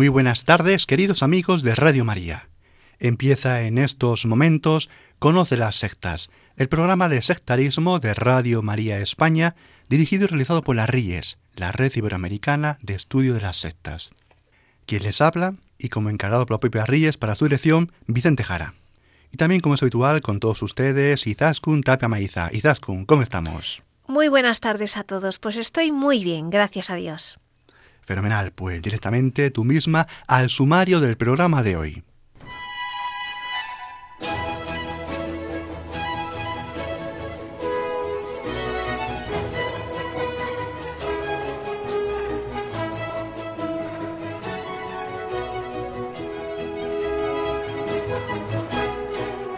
Muy 0.00 0.08
buenas 0.08 0.46
tardes, 0.46 0.86
queridos 0.86 1.22
amigos 1.22 1.62
de 1.62 1.74
Radio 1.74 2.06
María. 2.06 2.48
Empieza 2.98 3.64
en 3.64 3.76
estos 3.76 4.24
momentos 4.24 4.88
Conoce 5.18 5.58
las 5.58 5.76
sectas, 5.76 6.30
el 6.56 6.70
programa 6.70 7.10
de 7.10 7.20
sectarismo 7.20 7.98
de 7.98 8.14
Radio 8.14 8.62
María 8.62 8.98
España, 8.98 9.56
dirigido 9.90 10.24
y 10.24 10.28
realizado 10.28 10.64
por 10.64 10.74
la 10.74 10.86
RIES, 10.86 11.36
la 11.54 11.70
Red 11.70 11.92
Iberoamericana 11.96 12.78
de 12.80 12.94
Estudio 12.94 13.34
de 13.34 13.42
las 13.42 13.58
Sectas. 13.58 14.10
Quien 14.86 15.02
les 15.02 15.20
habla, 15.20 15.56
y 15.76 15.90
como 15.90 16.08
encargado 16.08 16.46
por 16.46 16.54
la 16.54 16.60
propia 16.60 16.86
RIES 16.86 17.18
para 17.18 17.34
su 17.34 17.44
dirección, 17.44 17.92
Vicente 18.06 18.42
Jara. 18.42 18.72
Y 19.30 19.36
también, 19.36 19.60
como 19.60 19.74
es 19.74 19.82
habitual, 19.82 20.22
con 20.22 20.40
todos 20.40 20.62
ustedes, 20.62 21.26
Izaskun 21.26 21.82
Tapia 21.82 22.08
Maiza. 22.08 22.48
Izaskun, 22.54 23.04
¿cómo 23.04 23.20
estamos? 23.20 23.82
Muy 24.06 24.28
buenas 24.28 24.60
tardes 24.60 24.96
a 24.96 25.04
todos, 25.04 25.38
pues 25.38 25.58
estoy 25.58 25.92
muy 25.92 26.24
bien, 26.24 26.48
gracias 26.48 26.88
a 26.88 26.94
Dios. 26.94 27.38
Fenomenal, 28.10 28.50
pues 28.50 28.82
directamente 28.82 29.52
tú 29.52 29.62
misma 29.62 30.08
al 30.26 30.48
sumario 30.48 30.98
del 30.98 31.16
programa 31.16 31.62
de 31.62 31.76
hoy. 31.76 32.02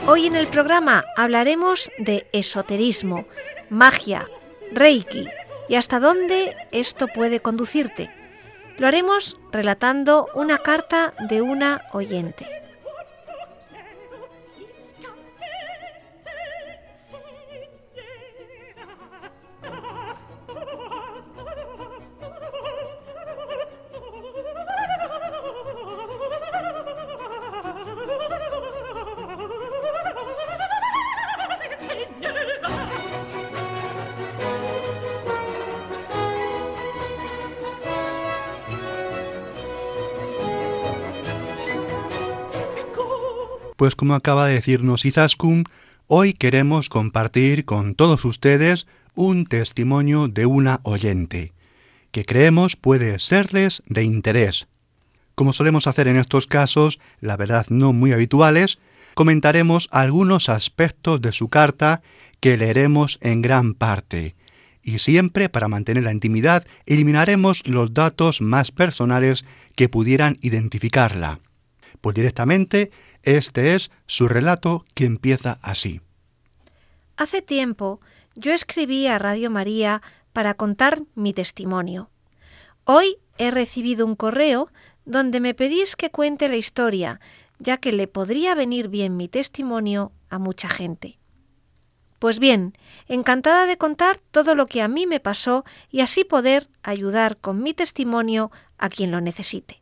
Hoy 0.07 0.27
en 0.27 0.37
el 0.37 0.47
programa 0.49 1.05
hablaremos 1.17 1.91
de 1.97 2.27
esoterismo, 2.35 3.25
magia, 3.71 4.29
reiki 4.73 5.27
y 5.71 5.77
hasta 5.77 5.99
dónde 5.99 6.55
esto 6.71 7.07
puede 7.07 7.41
conducirte. 7.41 8.22
Lo 8.79 8.87
haremos 8.87 9.39
relatando 9.53 10.29
una 10.35 10.59
carta 10.59 11.15
de 11.29 11.43
una 11.43 11.83
oyente. 11.93 12.62
Pues 43.83 43.97
como 43.97 44.15
acaba 44.15 44.47
de 44.47 44.55
decirnos 44.55 45.05
Izaskun, 45.05 45.65
hoy 46.07 46.35
queremos 46.35 46.89
compartir 46.89 47.65
con 47.65 47.97
todos 47.97 48.25
ustedes 48.25 48.87
un 49.17 49.43
testimonio 49.43 50.29
de 50.29 50.47
una 50.47 50.79
oyente, 50.85 51.53
que 52.13 52.25
creemos 52.25 52.77
puede 52.77 53.19
serles 53.19 53.83
de 53.89 54.05
interés. 54.05 54.69
Como 55.35 55.53
solemos 55.53 55.89
hacer 55.89 56.07
en 56.07 56.17
estos 56.17 56.47
casos, 56.47 57.01
la 57.21 57.37
verdad 57.37 57.67
no 57.71 57.93
muy 57.93 58.13
habituales, 58.13 58.79
comentaremos 59.15 59.89
algunos 59.91 60.49
aspectos 60.49 61.21
de 61.21 61.33
su 61.33 61.49
carta 61.49 62.03
que 62.39 62.57
leeremos 62.57 63.19
en 63.21 63.43
gran 63.43 63.75
parte, 63.75 64.37
y 64.85 65.01
siempre 65.01 65.49
para 65.49 65.67
mantener 65.67 66.05
la 66.05 66.13
intimidad 66.13 66.65
eliminaremos 66.87 67.67
los 67.67 67.93
datos 67.93 68.43
más 68.43 68.71
personales 68.71 69.45
que 69.75 69.89
pudieran 69.89 70.39
identificarla. 70.41 71.41
Pues 72.01 72.15
directamente 72.15 72.93
este 73.23 73.75
es 73.75 73.91
su 74.07 74.29
relato 74.29 74.85
que 74.95 75.05
empieza 75.05 75.59
así. 75.63 76.01
Hace 77.17 77.43
tiempo 77.43 78.01
yo 78.35 78.53
escribí 78.53 79.07
a 79.07 79.19
Radio 79.19 79.51
María 79.51 80.03
para 80.33 80.55
contar 80.55 80.99
mi 81.15 81.33
testimonio. 81.33 82.11
Hoy 82.85 83.19
he 83.39 83.51
recibido 83.51 84.07
un 84.07 84.17
correo 84.17 84.71
donde 85.05 85.41
me 85.41 85.55
pedís 85.55 85.97
que 85.97 86.11
cuente 86.11 86.49
la 86.49 86.57
historia, 86.57 87.21
ya 87.59 87.77
que 87.77 87.93
le 87.93 88.09
podría 88.09 88.55
venir 88.55 88.89
bien 88.89 89.17
mi 89.17 89.29
testimonio 89.29 90.13
a 90.31 90.39
mucha 90.39 90.69
gente. 90.69 91.19
Pues 92.19 92.39
bien, 92.39 92.73
encantada 93.09 93.67
de 93.67 93.77
contar 93.77 94.21
todo 94.31 94.55
lo 94.55 94.67
que 94.67 94.81
a 94.81 94.89
mí 94.89 95.07
me 95.07 95.19
pasó 95.19 95.65
y 95.91 96.01
así 96.01 96.25
poder 96.25 96.69
ayudar 96.83 97.37
con 97.37 97.63
mi 97.63 97.75
testimonio 97.75 98.53
a 98.79 98.89
quien 98.89 99.11
lo 99.11 99.21
necesite. 99.21 99.82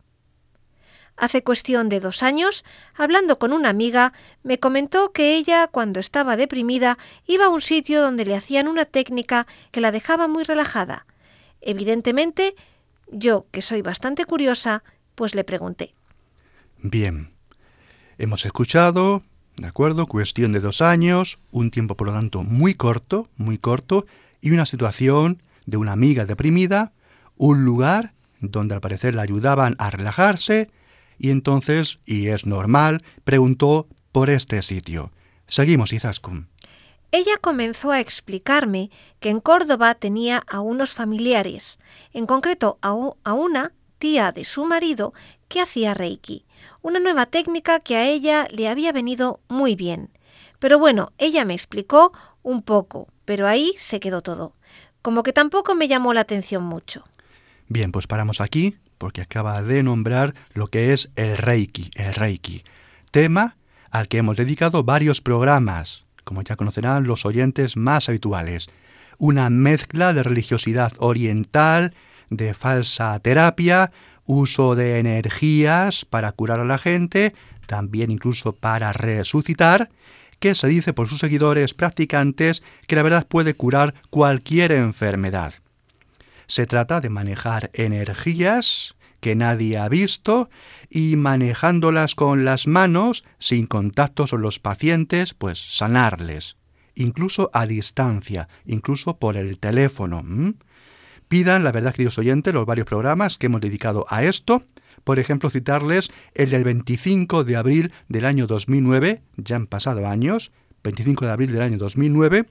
Hace 1.21 1.45
cuestión 1.45 1.91
de 1.91 2.01
dos 2.01 2.23
años, 2.23 2.65
hablando 2.95 3.39
con 3.39 3.53
una 3.53 3.69
amiga, 3.69 4.15
me 4.43 4.59
comentó 4.59 5.13
que 5.13 5.37
ella, 5.37 5.67
cuando 5.67 6.01
estaba 6.01 6.35
deprimida, 6.39 6.97
iba 7.27 7.45
a 7.45 7.49
un 7.51 7.61
sitio 7.61 8.01
donde 8.01 8.25
le 8.25 8.35
hacían 8.35 8.67
una 8.67 8.87
técnica 8.87 9.47
que 9.71 9.83
la 9.83 9.93
dejaba 9.93 10.29
muy 10.29 10.45
relajada. 10.45 11.05
Evidentemente, 11.61 12.55
yo, 13.13 13.45
que 13.51 13.61
soy 13.61 13.83
bastante 13.83 14.25
curiosa, 14.25 14.83
pues 15.15 15.35
le 15.35 15.45
pregunté. 15.45 15.93
Bien, 16.79 17.35
hemos 18.17 18.47
escuchado, 18.47 19.23
¿de 19.59 19.67
acuerdo? 19.67 20.07
Cuestión 20.07 20.53
de 20.53 20.61
dos 20.61 20.81
años, 20.81 21.39
un 21.51 21.71
tiempo 21.71 21.99
por 21.99 22.07
lo 22.07 22.15
tanto 22.15 22.45
muy 22.45 22.73
corto, 22.73 23.29
muy 23.37 23.59
corto, 23.59 24.07
y 24.41 24.53
una 24.53 24.65
situación 24.65 25.43
de 25.67 25.77
una 25.77 25.93
amiga 25.93 26.25
deprimida, 26.25 26.95
un 27.37 27.67
lugar 27.67 28.15
donde 28.41 28.75
al 28.75 28.81
parecer 28.81 29.15
la 29.15 29.21
ayudaban 29.21 29.77
a 29.79 29.91
relajarse, 29.91 30.71
y 31.21 31.31
entonces, 31.31 31.99
y 32.07 32.29
es 32.29 32.47
normal, 32.47 33.05
preguntó 33.25 33.87
por 34.11 34.31
este 34.31 34.63
sitio. 34.63 35.13
Seguimos, 35.47 35.93
Izaskun. 35.93 36.49
Ella 37.13 37.37
comenzó 37.41 37.91
a 37.91 38.01
explicarme 38.01 38.91
que 39.21 39.29
en 39.29 39.41
Córdoba 39.41 39.95
tenía 39.95 40.43
a 40.49 40.61
unos 40.61 40.95
familiares, 40.95 41.79
en 42.15 42.25
concreto 42.25 42.79
a, 42.81 42.97
a 43.25 43.33
una 43.35 43.73
tía 43.99 44.33
de 44.33 44.47
su 44.47 44.65
marido 44.65 45.13
que 45.49 45.61
hacía 45.61 45.93
Reiki, 45.93 46.47
una 46.81 47.01
nueva 47.01 47.27
técnica 47.27 47.81
que 47.81 47.97
a 47.97 48.07
ella 48.09 48.49
le 48.51 48.69
había 48.69 48.93
venido 48.93 49.41
muy 49.49 49.75
bien. 49.75 50.09
Pero 50.59 50.79
bueno, 50.79 51.13
ella 51.19 51.45
me 51.45 51.53
explicó 51.53 52.13
un 52.43 52.63
poco, 52.63 53.09
pero 53.27 53.47
ahí 53.47 53.75
se 53.79 54.01
quedó 54.01 54.23
todo. 54.23 54.55
Como 55.03 55.23
que 55.23 55.35
tampoco 55.35 55.75
me 55.75 55.87
llamó 55.87 56.15
la 56.15 56.23
atención 56.23 56.63
mucho. 56.63 57.05
Bien, 57.69 57.93
pues 57.93 58.07
paramos 58.07 58.41
aquí 58.41 58.77
porque 59.01 59.23
acaba 59.23 59.63
de 59.63 59.83
nombrar 59.83 60.35
lo 60.53 60.67
que 60.67 60.93
es 60.93 61.09
el 61.17 61.39
Reiki, 61.39 61.91
el 61.95 62.13
Reiki, 62.13 62.65
tema 63.11 63.57
al 63.91 64.09
que 64.09 64.19
hemos 64.19 64.37
dedicado 64.37 64.85
varios 64.85 65.23
programas, 65.23 66.05
como 66.23 66.43
ya 66.43 66.55
conocerán 66.55 67.05
los 67.05 67.25
oyentes 67.25 67.79
más 67.79 68.11
habituales. 68.11 68.69
Una 69.19 69.49
mezcla 69.49 70.13
de 70.13 70.23
religiosidad 70.23 70.93
oriental, 70.99 71.95
de 72.29 72.53
falsa 72.53 73.19
terapia, 73.21 73.91
uso 74.27 74.75
de 74.75 74.99
energías 74.99 76.05
para 76.05 76.33
curar 76.33 76.61
a 76.61 76.67
la 76.67 76.77
gente, 76.77 77.35
también 77.67 78.11
incluso 78.11 78.53
para 78.53 78.93
resucitar, 78.93 79.89
que 80.41 80.55
se 80.55 80.69
dice 80.69 80.93
por 80.93 81.09
sus 81.09 81.21
seguidores 81.21 81.73
practicantes 81.73 82.63
que 82.87 82.97
la 82.97 83.03
verdad 83.03 83.27
puede 83.27 83.55
curar 83.55 83.95
cualquier 84.11 84.73
enfermedad. 84.73 85.55
Se 86.51 86.67
trata 86.67 87.01
de 87.01 87.11
manejar 87.11 87.71
energías 87.75 88.97
que 89.21 89.37
nadie 89.37 89.79
ha 89.79 89.89
visto 89.89 90.51
y 90.91 91.15
manejándolas 91.15 92.17
con 92.17 92.45
las 92.45 92.67
manos, 92.67 93.23
sin 93.39 93.69
contactos 93.69 94.33
con 94.33 94.43
los 94.43 94.59
pacientes, 94.59 95.33
pues 95.33 95.61
sanarles, 95.61 96.57
incluso 96.97 97.51
a 97.53 97.67
distancia, 97.67 98.49
incluso 98.67 99.17
por 99.17 99.37
el 99.37 99.61
teléfono. 99.61 100.25
Pidan, 101.29 101.63
la 101.63 101.71
verdad, 101.71 101.93
queridos 101.93 102.19
oyentes, 102.19 102.53
los 102.53 102.67
varios 102.67 102.89
programas 102.89 103.39
que 103.39 103.47
hemos 103.47 103.61
dedicado 103.61 104.05
a 104.09 104.25
esto. 104.25 104.65
Por 105.05 105.21
ejemplo, 105.21 105.51
citarles 105.51 106.11
el 106.35 106.51
del 106.51 106.65
25 106.65 107.45
de 107.45 107.55
abril 107.55 107.93
del 108.09 108.25
año 108.25 108.49
2009, 108.49 109.23
ya 109.37 109.55
han 109.55 109.69
pasado 109.69 110.05
años, 110.05 110.51
25 110.83 111.27
de 111.27 111.31
abril 111.31 111.53
del 111.53 111.63
año 111.63 111.79
2009, 111.79 112.47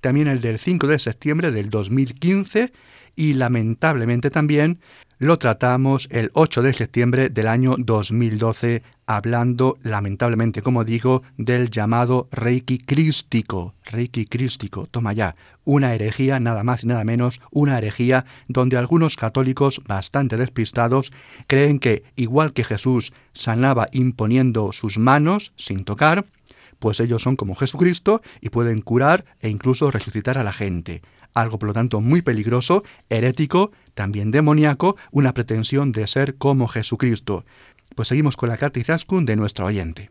también 0.00 0.26
el 0.26 0.40
del 0.40 0.58
5 0.58 0.86
de 0.86 0.98
septiembre 0.98 1.50
del 1.50 1.68
2015 1.68 2.72
y 3.16 3.34
lamentablemente 3.34 4.30
también 4.30 4.80
lo 5.22 5.38
tratamos 5.38 6.08
el 6.10 6.30
8 6.34 6.62
de 6.62 6.72
septiembre 6.72 7.28
del 7.28 7.46
año 7.46 7.76
2012, 7.78 8.82
hablando 9.06 9.78
lamentablemente, 9.84 10.62
como 10.62 10.82
digo, 10.82 11.22
del 11.36 11.70
llamado 11.70 12.28
Reiki 12.32 12.78
crístico. 12.78 13.76
Reiki 13.84 14.24
crístico, 14.26 14.88
toma 14.90 15.12
ya, 15.12 15.36
una 15.62 15.94
herejía, 15.94 16.40
nada 16.40 16.64
más 16.64 16.82
y 16.82 16.88
nada 16.88 17.04
menos, 17.04 17.40
una 17.52 17.78
herejía 17.78 18.24
donde 18.48 18.76
algunos 18.76 19.14
católicos 19.14 19.80
bastante 19.86 20.36
despistados 20.36 21.12
creen 21.46 21.78
que, 21.78 22.02
igual 22.16 22.52
que 22.52 22.64
Jesús 22.64 23.12
sanaba 23.32 23.86
imponiendo 23.92 24.72
sus 24.72 24.98
manos 24.98 25.52
sin 25.56 25.84
tocar, 25.84 26.26
pues 26.80 26.98
ellos 26.98 27.22
son 27.22 27.36
como 27.36 27.54
Jesucristo 27.54 28.22
y 28.40 28.48
pueden 28.48 28.80
curar 28.80 29.24
e 29.38 29.50
incluso 29.50 29.92
resucitar 29.92 30.36
a 30.36 30.42
la 30.42 30.52
gente 30.52 31.00
algo 31.34 31.58
por 31.58 31.68
lo 31.68 31.72
tanto 31.72 32.00
muy 32.00 32.22
peligroso, 32.22 32.84
herético, 33.08 33.72
también 33.94 34.30
demoníaco, 34.30 34.96
una 35.10 35.34
pretensión 35.34 35.92
de 35.92 36.06
ser 36.06 36.36
como 36.36 36.68
Jesucristo. 36.68 37.44
Pues 37.94 38.08
seguimos 38.08 38.36
con 38.36 38.48
la 38.48 38.56
carta 38.56 38.80
Izaskun 38.80 39.26
de 39.26 39.36
nuestra 39.36 39.64
oyente. 39.64 40.10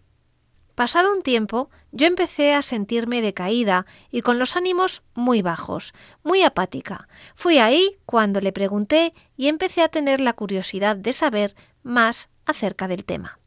Pasado 0.75 1.13
un 1.13 1.21
tiempo, 1.21 1.69
yo 1.91 2.07
empecé 2.07 2.53
a 2.53 2.62
sentirme 2.62 3.21
decaída 3.21 3.85
y 4.09 4.21
con 4.21 4.39
los 4.39 4.56
ánimos 4.56 5.03
muy 5.13 5.41
bajos, 5.41 5.94
muy 6.23 6.44
apática. 6.44 7.07
Fui 7.35 7.59
ahí 7.59 7.97
cuando 8.06 8.39
le 8.39 8.53
pregunté 8.53 9.13
y 9.35 9.47
empecé 9.47 9.83
a 9.83 9.89
tener 9.89 10.21
la 10.21 10.33
curiosidad 10.33 10.95
de 10.95 11.13
saber 11.13 11.56
más 11.83 12.29
acerca 12.45 12.88
del 12.88 13.03
tema. 13.03 13.39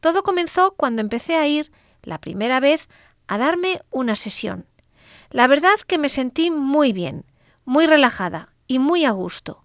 Todo 0.00 0.22
comenzó 0.22 0.74
cuando 0.76 1.02
empecé 1.02 1.36
a 1.36 1.46
ir, 1.46 1.70
la 2.02 2.20
primera 2.20 2.58
vez, 2.58 2.88
a 3.26 3.38
darme 3.38 3.80
una 3.90 4.16
sesión. 4.16 4.66
La 5.34 5.48
verdad 5.48 5.74
que 5.88 5.98
me 5.98 6.08
sentí 6.08 6.52
muy 6.52 6.92
bien, 6.92 7.24
muy 7.64 7.88
relajada 7.88 8.54
y 8.68 8.78
muy 8.78 9.04
a 9.04 9.10
gusto. 9.10 9.64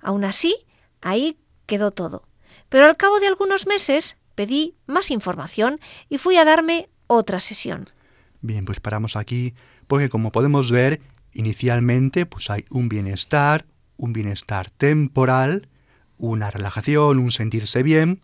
Aún 0.00 0.24
así, 0.24 0.56
ahí 1.02 1.36
quedó 1.66 1.90
todo. 1.90 2.26
Pero 2.70 2.86
al 2.86 2.96
cabo 2.96 3.20
de 3.20 3.26
algunos 3.26 3.66
meses 3.66 4.16
pedí 4.34 4.74
más 4.86 5.10
información 5.10 5.80
y 6.08 6.16
fui 6.16 6.38
a 6.38 6.46
darme 6.46 6.88
otra 7.08 7.40
sesión. 7.40 7.90
Bien, 8.40 8.64
pues 8.64 8.80
paramos 8.80 9.16
aquí 9.16 9.52
porque 9.86 10.08
como 10.08 10.32
podemos 10.32 10.72
ver, 10.72 11.02
inicialmente 11.34 12.24
pues 12.24 12.48
hay 12.48 12.64
un 12.70 12.88
bienestar, 12.88 13.66
un 13.98 14.14
bienestar 14.14 14.70
temporal, 14.70 15.68
una 16.16 16.50
relajación, 16.50 17.18
un 17.18 17.32
sentirse 17.32 17.82
bien 17.82 18.22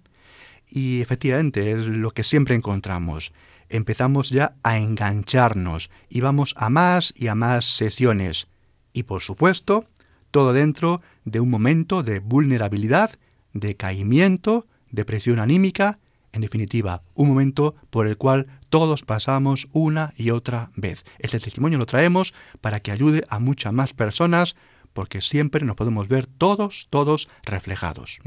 y 0.67 1.03
efectivamente 1.03 1.71
es 1.71 1.87
lo 1.87 2.13
que 2.13 2.25
siempre 2.25 2.55
encontramos 2.55 3.35
empezamos 3.69 4.31
ya 4.31 4.57
a 4.63 4.79
engancharnos 4.79 5.91
y 6.09 6.21
vamos 6.21 6.55
a 6.57 6.71
más 6.71 7.13
y 7.17 7.29
a 7.29 7.35
más 7.35 7.65
sesiones. 7.65 8.49
Y 8.93 9.05
por 9.05 9.23
supuesto, 9.23 9.87
todo 10.31 10.53
dentro 10.53 11.01
de 11.25 11.41
un 11.41 11.51
momento 11.51 12.03
de 12.03 12.21
vulnerabilidad, 12.21 13.19
de 13.53 13.77
caimiento, 13.77 14.67
depresión 14.91 15.39
anímica, 15.39 15.99
en 16.33 16.43
definitiva, 16.43 17.03
un 17.15 17.29
momento 17.29 17.75
por 17.91 18.07
el 18.07 18.17
cual 18.17 18.47
todos 18.69 19.03
pasamos 19.03 19.69
una 19.73 20.13
y 20.17 20.31
otra 20.31 20.71
vez. 20.77 21.05
Este 21.19 21.41
testimonio 21.41 21.79
lo 21.79 21.87
traemos 21.87 22.35
para 22.61 22.81
que 22.81 22.93
ayude 22.93 23.25
a 23.29 23.39
muchas 23.39 23.73
más 23.73 23.95
personas, 23.95 24.57
porque 24.93 25.21
siempre 25.21 25.65
nos 25.65 25.77
podemos 25.77 26.09
ver 26.09 26.27
todos, 26.27 26.87
todos 26.91 27.29
reflejados. 27.45 28.19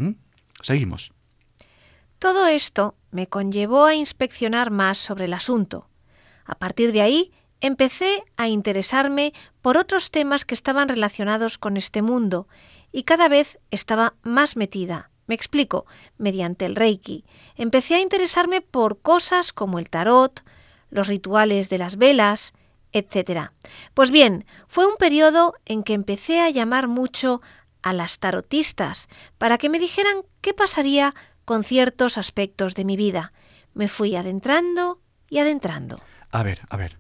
Seguimos. 0.61 1.11
Todo 2.21 2.45
esto 2.45 2.93
me 3.09 3.25
conllevó 3.25 3.85
a 3.85 3.95
inspeccionar 3.95 4.69
más 4.69 4.99
sobre 4.99 5.25
el 5.25 5.33
asunto. 5.33 5.89
A 6.45 6.53
partir 6.53 6.91
de 6.91 7.01
ahí, 7.01 7.31
empecé 7.61 8.23
a 8.37 8.47
interesarme 8.47 9.33
por 9.63 9.75
otros 9.75 10.11
temas 10.11 10.45
que 10.45 10.53
estaban 10.53 10.87
relacionados 10.87 11.57
con 11.57 11.77
este 11.77 12.03
mundo 12.03 12.47
y 12.91 13.05
cada 13.05 13.27
vez 13.27 13.57
estaba 13.71 14.13
más 14.21 14.55
metida. 14.55 15.09
Me 15.25 15.33
explico, 15.33 15.87
mediante 16.19 16.65
el 16.65 16.75
Reiki. 16.75 17.25
Empecé 17.55 17.95
a 17.95 18.01
interesarme 18.01 18.61
por 18.61 19.01
cosas 19.01 19.51
como 19.51 19.79
el 19.79 19.89
tarot, 19.89 20.43
los 20.91 21.07
rituales 21.07 21.69
de 21.69 21.79
las 21.79 21.97
velas, 21.97 22.53
etc. 22.91 23.49
Pues 23.95 24.11
bien, 24.11 24.45
fue 24.67 24.85
un 24.85 24.97
periodo 24.97 25.55
en 25.65 25.81
que 25.81 25.95
empecé 25.95 26.39
a 26.39 26.51
llamar 26.51 26.87
mucho 26.87 27.41
a 27.81 27.93
las 27.93 28.19
tarotistas 28.19 29.07
para 29.39 29.57
que 29.57 29.69
me 29.69 29.79
dijeran 29.79 30.17
qué 30.41 30.53
pasaría 30.53 31.15
con 31.51 31.65
ciertos 31.65 32.17
aspectos 32.17 32.75
de 32.75 32.85
mi 32.85 32.95
vida. 32.95 33.33
Me 33.73 33.89
fui 33.89 34.15
adentrando 34.15 35.01
y 35.29 35.39
adentrando. 35.39 35.99
A 36.31 36.43
ver, 36.43 36.61
a 36.69 36.77
ver. 36.77 36.97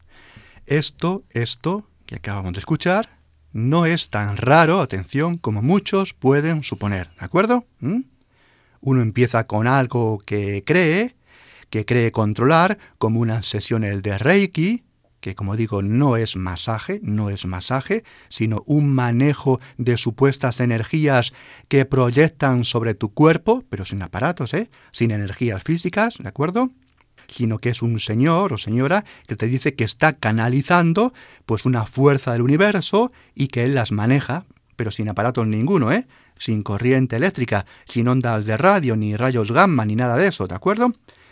Esto, 0.65 1.23
esto 1.29 1.87
que 2.05 2.15
acabamos 2.15 2.51
de 2.51 2.59
escuchar, 2.59 3.17
no 3.53 3.85
es 3.85 4.09
tan 4.09 4.35
raro, 4.35 4.81
atención, 4.81 5.37
como 5.37 5.61
muchos 5.61 6.13
pueden 6.13 6.63
suponer, 6.63 7.11
¿de 7.17 7.25
acuerdo? 7.25 7.65
¿Mm? 7.79 8.01
Uno 8.81 9.01
empieza 9.01 9.47
con 9.47 9.67
algo 9.67 10.19
que 10.19 10.65
cree, 10.65 11.15
que 11.69 11.85
cree 11.85 12.11
controlar, 12.11 12.77
como 12.97 13.21
unas 13.21 13.45
sesiones 13.45 14.03
de 14.03 14.17
Reiki, 14.17 14.83
que 15.21 15.35
como 15.35 15.55
digo 15.55 15.81
no 15.81 16.17
es 16.17 16.35
masaje, 16.35 16.99
no 17.03 17.29
es 17.29 17.45
masaje, 17.45 18.03
sino 18.27 18.61
un 18.65 18.93
manejo 18.93 19.61
de 19.77 19.95
supuestas 19.95 20.59
energías 20.59 21.31
que 21.69 21.85
proyectan 21.85 22.65
sobre 22.65 22.95
tu 22.95 23.13
cuerpo, 23.13 23.63
pero 23.69 23.85
sin 23.85 24.01
aparatos, 24.01 24.53
¿eh? 24.53 24.69
sin 24.91 25.11
energías 25.11 25.63
físicas, 25.63 26.17
¿de 26.17 26.27
acuerdo? 26.27 26.71
sino 27.27 27.59
que 27.59 27.69
es 27.69 27.81
un 27.81 27.99
señor 28.01 28.51
o 28.51 28.57
señora 28.57 29.05
que 29.25 29.37
te 29.37 29.47
dice 29.47 29.73
que 29.73 29.85
está 29.85 30.11
canalizando 30.11 31.13
pues 31.45 31.63
una 31.63 31.85
fuerza 31.85 32.33
del 32.33 32.41
universo 32.41 33.13
y 33.33 33.47
que 33.47 33.63
él 33.63 33.73
las 33.73 33.93
maneja, 33.93 34.45
pero 34.75 34.91
sin 34.91 35.07
aparatos 35.07 35.47
ninguno, 35.47 35.93
¿eh? 35.93 36.07
Sin 36.37 36.61
corriente 36.61 37.15
eléctrica, 37.15 37.65
sin 37.85 38.09
ondas 38.09 38.45
de 38.45 38.57
radio, 38.57 38.97
ni 38.97 39.15
rayos 39.15 39.53
gamma, 39.53 39.85
ni 39.85 39.95
nada 39.95 40.17
de 40.17 40.27
eso, 40.27 40.45
¿de 40.47 40.55
acuerdo? 40.55 40.91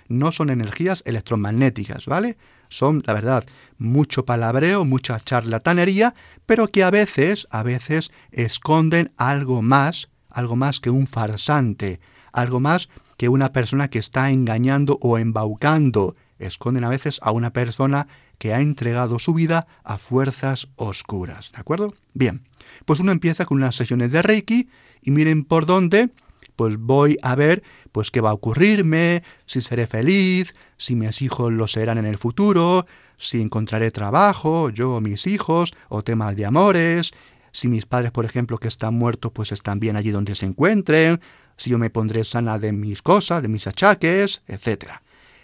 No 0.09 0.31
son 0.31 0.49
energías 0.49 1.01
electromagnéticas, 1.05 2.05
¿vale? 2.05 2.37
son, 2.69 3.03
la 3.05 3.13
verdad, 3.13 3.43
mucho 3.77 4.25
palabreo, 4.25 4.85
mucha 4.85 5.19
charlatanería, 5.19 6.13
pero 6.45 6.67
que 6.67 6.83
a 6.83 6.91
veces, 6.91 7.47
a 7.49 7.63
veces 7.63 8.11
esconden 8.31 9.11
algo 9.17 9.61
más, 9.61 10.09
algo 10.29 10.55
más 10.55 10.79
que 10.79 10.89
un 10.89 11.07
farsante, 11.07 11.99
algo 12.31 12.59
más 12.59 12.89
que 13.17 13.27
una 13.27 13.51
persona 13.51 13.89
que 13.89 13.99
está 13.99 14.29
engañando 14.31 14.97
o 15.01 15.17
embaucando. 15.17 16.15
Esconden 16.37 16.85
a 16.85 16.89
veces 16.89 17.19
a 17.21 17.31
una 17.31 17.51
persona 17.51 18.07
que 18.37 18.53
ha 18.53 18.61
entregado 18.61 19.19
su 19.19 19.33
vida 19.33 19.67
a 19.83 19.97
fuerzas 19.97 20.69
oscuras. 20.77 21.51
¿De 21.51 21.59
acuerdo? 21.59 21.93
Bien, 22.13 22.43
pues 22.85 23.01
uno 23.01 23.11
empieza 23.11 23.45
con 23.45 23.57
unas 23.57 23.75
sesiones 23.75 24.11
de 24.11 24.21
Reiki 24.21 24.69
y 25.01 25.11
miren 25.11 25.43
por 25.43 25.65
dónde 25.65 26.11
pues 26.59 26.75
voy 26.77 27.17
a 27.21 27.35
ver 27.35 27.63
pues 27.93 28.11
qué 28.11 28.19
va 28.19 28.31
a 28.31 28.33
ocurrirme, 28.33 29.23
si 29.45 29.61
seré 29.61 29.87
feliz, 29.87 30.53
si 30.75 30.93
mis 30.93 31.21
hijos 31.21 31.53
lo 31.53 31.67
serán 31.67 31.97
en 31.97 32.05
el 32.05 32.17
futuro, 32.17 32.85
si 33.15 33.41
encontraré 33.41 33.91
trabajo, 33.91 34.69
yo 34.69 34.95
o 34.95 34.99
mis 34.99 35.25
hijos, 35.25 35.73
o 35.87 36.03
temas 36.03 36.35
de 36.35 36.45
amores, 36.45 37.11
si 37.53 37.69
mis 37.69 37.85
padres, 37.85 38.11
por 38.11 38.25
ejemplo, 38.25 38.57
que 38.57 38.67
están 38.67 38.93
muertos, 38.93 39.31
pues 39.33 39.53
están 39.53 39.79
bien 39.79 39.95
allí 39.95 40.11
donde 40.11 40.35
se 40.35 40.47
encuentren, 40.47 41.21
si 41.55 41.69
yo 41.69 41.77
me 41.77 41.89
pondré 41.89 42.25
sana 42.25 42.59
de 42.59 42.73
mis 42.73 43.01
cosas, 43.01 43.41
de 43.41 43.47
mis 43.47 43.65
achaques, 43.65 44.41
etc. 44.47 44.95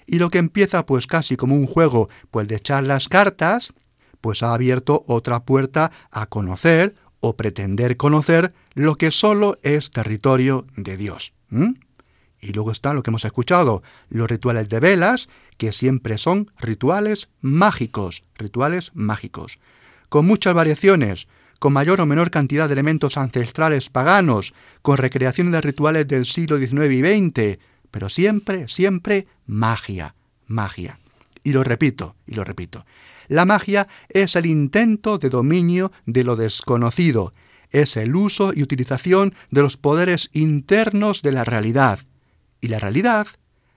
Y 0.06 0.20
lo 0.20 0.30
que 0.30 0.40
empieza 0.40 0.86
pues 0.86 1.08
casi 1.08 1.38
como 1.38 1.56
un 1.56 1.66
juego, 1.66 2.10
pues 2.30 2.46
de 2.50 2.58
echar 2.58 2.84
las 2.84 3.08
cartas, 3.08 3.72
pues 4.20 4.44
ha 4.44 4.54
abierto 4.54 5.06
otra 5.08 5.46
puerta 5.46 5.94
a 6.12 6.26
conocer 6.26 6.94
o 7.28 7.36
pretender 7.36 7.98
conocer 7.98 8.54
lo 8.76 8.98
que 8.98 9.10
solo 9.10 9.58
es 9.64 9.90
territorio 9.90 10.68
de 10.78 10.96
Dios. 10.96 11.34
Y 12.40 12.54
luego 12.54 12.70
está 12.70 12.94
lo 12.94 13.02
que 13.02 13.10
hemos 13.10 13.26
escuchado, 13.26 13.82
los 14.10 14.30
rituales 14.30 14.70
de 14.70 14.80
velas, 14.80 15.28
que 15.58 15.72
siempre 15.72 16.20
son 16.20 16.52
rituales 16.60 17.30
mágicos, 17.42 18.24
rituales 18.36 18.92
mágicos, 18.94 19.58
con 20.08 20.28
muchas 20.28 20.54
variaciones, 20.54 21.28
con 21.58 21.74
mayor 21.74 22.00
o 22.00 22.06
menor 22.06 22.30
cantidad 22.30 22.68
de 22.68 22.74
elementos 22.74 23.18
ancestrales 23.18 23.90
paganos, 23.90 24.54
con 24.84 24.98
recreaciones 24.98 25.54
de 25.54 25.62
rituales 25.62 26.08
del 26.08 26.26
siglo 26.26 26.60
XIX 26.60 26.94
y 26.94 27.02
XX, 27.02 27.60
pero 27.90 28.08
siempre, 28.08 28.68
siempre 28.68 29.26
magia, 29.48 30.14
magia. 30.46 31.00
Y 31.44 31.54
lo 31.54 31.64
repito, 31.64 32.16
y 32.28 32.36
lo 32.36 32.44
repito, 32.44 32.86
la 33.28 33.46
magia 33.46 33.88
es 34.10 34.36
el 34.36 34.46
intento 34.46 35.18
de 35.18 35.30
dominio 35.30 35.92
de 36.06 36.24
lo 36.24 36.36
desconocido, 36.36 37.34
es 37.72 37.98
el 37.98 38.16
uso 38.16 38.54
y 38.54 38.64
utilización 38.64 39.34
de 39.52 39.62
los 39.62 39.78
poderes 39.78 40.30
internos 40.34 41.22
de 41.22 41.32
la 41.32 41.44
realidad. 41.44 42.00
Y 42.62 42.68
la 42.70 42.80
realidad, 42.80 43.28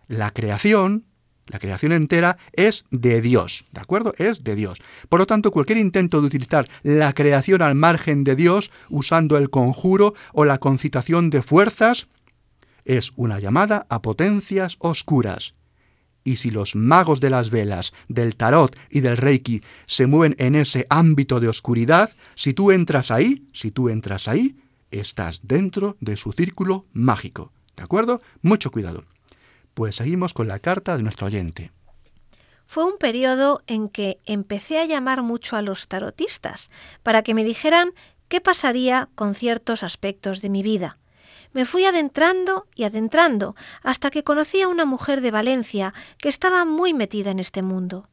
la 0.07 0.31
creación, 0.31 1.05
la 1.47 1.59
creación 1.59 1.93
entera 1.93 2.39
es 2.53 2.85
de 2.91 3.21
Dios, 3.21 3.65
¿de 3.73 3.81
acuerdo? 3.81 4.13
Es 4.19 4.45
de 4.45 4.55
Dios. 4.55 4.79
Por 5.09 5.21
lo 5.21 5.27
tanto, 5.27 5.51
cualquier 5.51 5.79
intento 5.79 6.21
de 6.21 6.27
utilizar 6.27 6.69
la 6.83 7.13
creación 7.13 7.63
al 7.63 7.75
margen 7.75 8.23
de 8.23 8.37
Dios, 8.37 8.71
usando 8.91 9.37
el 9.39 9.51
conjuro 9.51 10.15
o 10.33 10.45
la 10.45 10.59
concitación 10.59 11.31
de 11.31 11.43
fuerzas, 11.43 12.07
es 12.85 13.11
una 13.17 13.39
llamada 13.39 13.87
a 13.89 14.01
potencias 14.03 14.77
oscuras. 14.79 15.55
Y 16.29 16.37
si 16.37 16.51
los 16.51 16.77
magos 16.77 17.21
de 17.21 17.31
las 17.31 17.49
velas, 17.49 17.95
del 18.09 18.37
tarot 18.37 18.77
y 18.91 19.01
del 19.01 19.17
reiki 19.17 19.63
se 19.87 20.07
mueven 20.07 20.37
en 20.39 20.57
ese 20.57 20.87
ámbito 20.91 21.41
de 21.41 21.49
oscuridad, 21.49 22.11
si 22.35 22.53
tú 22.53 22.71
entras 22.71 23.11
ahí, 23.11 23.49
si 23.55 23.71
tú 23.71 23.89
entras 23.89 24.29
ahí, 24.29 24.57
estás 24.91 25.41
dentro 25.43 25.97
de 26.01 26.19
su 26.19 26.33
círculo 26.33 26.85
mágico. 26.93 27.51
¿De 27.77 27.83
acuerdo? 27.83 28.21
Mucho 28.43 28.71
cuidado. 28.71 29.05
Pues 29.73 29.97
seguimos 29.97 30.35
con 30.35 30.49
la 30.49 30.59
carta 30.59 30.99
de 30.99 31.03
nuestro 31.03 31.29
oyente. 31.29 31.73
Fue 32.67 32.85
un 32.85 32.99
periodo 32.99 33.63
en 33.67 33.89
que 33.89 34.19
empecé 34.27 34.81
a 34.81 34.85
llamar 34.85 35.23
mucho 35.23 35.57
a 35.57 35.63
los 35.63 35.89
tarotistas 35.89 36.71
para 37.03 37.23
que 37.23 37.33
me 37.33 37.43
dijeran 37.43 37.93
qué 38.29 38.43
pasaría 38.43 39.09
con 39.15 39.35
ciertos 39.35 39.83
aspectos 39.83 40.43
de 40.43 40.51
mi 40.51 40.63
vida. 40.63 40.99
Me 41.59 41.67
fui 41.67 41.85
adentrando 41.87 42.69
y 42.77 42.85
adentrando 42.85 43.57
hasta 43.83 44.11
que 44.11 44.23
conocí 44.23 44.63
a 44.63 44.69
una 44.69 44.85
mujer 44.85 45.21
de 45.21 45.33
Valencia 45.33 45.93
que 46.19 46.29
estaba 46.29 46.65
muy 46.65 46.95
metida 46.95 47.33
en 47.33 47.41
este 47.41 47.63
mundo. 47.63 48.09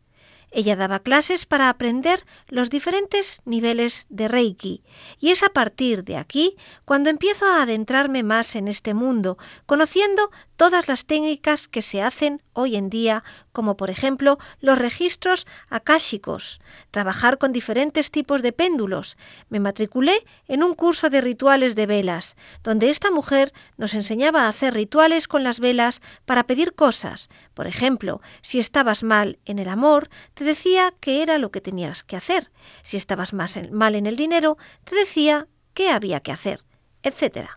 Ella 0.57 0.77
daba 0.77 0.99
clases 0.99 1.45
para 1.45 1.67
aprender 1.67 2.25
los 2.47 2.69
diferentes 2.69 3.41
niveles 3.43 4.05
de 4.07 4.29
Reiki 4.29 4.83
y 5.19 5.31
es 5.31 5.43
a 5.43 5.49
partir 5.49 6.05
de 6.05 6.15
aquí 6.15 6.55
cuando 6.85 7.09
empiezo 7.09 7.45
a 7.45 7.63
adentrarme 7.63 8.23
más 8.23 8.55
en 8.55 8.69
este 8.69 8.93
mundo, 8.93 9.37
conociendo 9.65 10.31
todas 10.55 10.87
las 10.87 11.03
técnicas 11.03 11.67
que 11.67 11.81
se 11.81 12.01
hacen 12.01 12.41
hoy 12.53 12.77
en 12.77 12.89
día, 12.89 13.25
como 13.51 13.75
por 13.75 13.89
ejemplo 13.89 14.37
los 14.61 14.79
registros 14.79 15.45
akáshicos, 15.69 16.61
trabajar 16.91 17.37
con 17.37 17.51
diferentes 17.51 18.09
tipos 18.09 18.41
de 18.41 18.53
péndulos. 18.53 19.17
Me 19.49 19.59
matriculé 19.59 20.25
en 20.47 20.63
un 20.63 20.73
curso 20.73 21.09
de 21.09 21.19
rituales 21.19 21.75
de 21.75 21.85
velas, 21.85 22.37
donde 22.63 22.91
esta 22.91 23.11
mujer 23.11 23.51
nos 23.75 23.93
enseñaba 23.93 24.43
a 24.43 24.49
hacer 24.49 24.73
rituales 24.73 25.27
con 25.27 25.43
las 25.43 25.59
velas 25.59 26.01
para 26.25 26.47
pedir 26.47 26.75
cosas. 26.75 27.29
Por 27.53 27.67
ejemplo, 27.67 28.21
si 28.41 28.59
estabas 28.59 29.03
mal 29.03 29.37
en 29.43 29.59
el 29.59 29.67
amor, 29.67 30.07
te 30.33 30.44
decía 30.45 30.93
que 30.99 31.21
era 31.21 31.37
lo 31.37 31.51
que 31.51 31.61
tenías 31.61 32.03
que 32.03 32.15
hacer. 32.15 32.51
Si 32.83 32.95
estabas 32.95 33.33
más 33.33 33.59
mal 33.71 33.95
en 33.95 34.05
el 34.05 34.15
dinero, 34.15 34.57
te 34.83 34.95
decía 34.95 35.47
qué 35.73 35.89
había 35.89 36.21
que 36.21 36.31
hacer, 36.31 36.63
etc. 37.03 37.49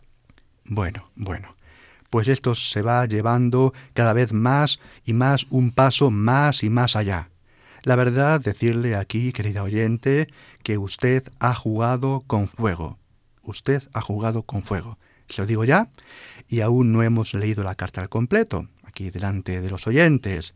Bueno, 0.65 1.11
bueno 1.15 1.59
pues 2.11 2.29
esto 2.29 2.55
se 2.55 2.83
va 2.83 3.05
llevando 3.07 3.75
cada 3.95 4.13
vez 4.13 4.33
más 4.33 4.81
y 5.05 5.13
más 5.13 5.47
un 5.51 5.73
paso 5.73 6.11
más 6.11 6.63
y 6.63 6.71
más 6.71 6.97
allá. 6.97 7.31
La 7.83 7.97
verdad, 7.97 8.41
decirle 8.41 8.97
aquí, 8.97 9.33
querida 9.33 9.63
oyente, 9.63 10.29
que 10.63 10.79
usted 10.79 11.25
ha 11.39 11.55
jugado 11.55 12.23
con 12.27 12.49
fuego. 12.49 12.99
Usted 13.43 13.83
ha 13.93 14.01
jugado 14.01 14.43
con 14.43 14.63
fuego. 14.63 14.99
Se 15.29 15.43
lo 15.43 15.47
digo 15.47 15.65
ya, 15.65 15.89
y 16.49 16.61
aún 16.61 16.93
no 16.93 17.03
hemos 17.03 17.35
leído 17.35 17.63
la 17.63 17.75
carta 17.75 18.01
al 18.01 18.09
completo, 18.09 18.67
aquí 18.85 19.11
delante 19.11 19.61
de 19.61 19.71
los 19.71 19.87
oyentes. 19.87 20.55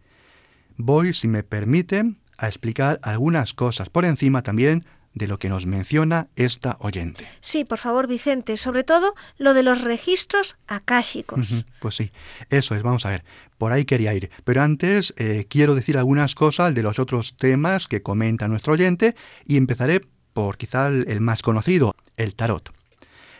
Voy, 0.76 1.12
si 1.12 1.28
me 1.28 1.42
permiten, 1.42 2.18
a 2.42 2.48
explicar 2.48 2.98
algunas 3.02 3.54
cosas 3.54 3.88
por 3.88 4.04
encima 4.04 4.42
también 4.42 4.84
de 5.14 5.26
lo 5.26 5.38
que 5.38 5.48
nos 5.48 5.66
menciona 5.66 6.28
esta 6.36 6.76
oyente. 6.80 7.28
Sí, 7.40 7.64
por 7.64 7.78
favor, 7.78 8.06
Vicente, 8.06 8.56
sobre 8.56 8.82
todo 8.82 9.14
lo 9.36 9.54
de 9.54 9.62
los 9.62 9.82
registros 9.82 10.56
akáshicos. 10.66 11.64
pues 11.80 11.96
sí, 11.96 12.10
eso 12.50 12.74
es, 12.74 12.82
vamos 12.82 13.04
a 13.06 13.10
ver, 13.10 13.24
por 13.58 13.72
ahí 13.72 13.84
quería 13.84 14.14
ir. 14.14 14.30
Pero 14.44 14.62
antes 14.62 15.14
eh, 15.18 15.46
quiero 15.48 15.74
decir 15.74 15.98
algunas 15.98 16.34
cosas 16.34 16.74
de 16.74 16.82
los 16.82 16.98
otros 16.98 17.36
temas 17.36 17.88
que 17.88 18.02
comenta 18.02 18.48
nuestro 18.48 18.72
oyente 18.72 19.14
y 19.44 19.56
empezaré 19.56 20.00
por 20.32 20.56
quizá 20.56 20.88
el 20.88 21.20
más 21.20 21.42
conocido, 21.42 21.94
el 22.16 22.34
tarot. 22.34 22.72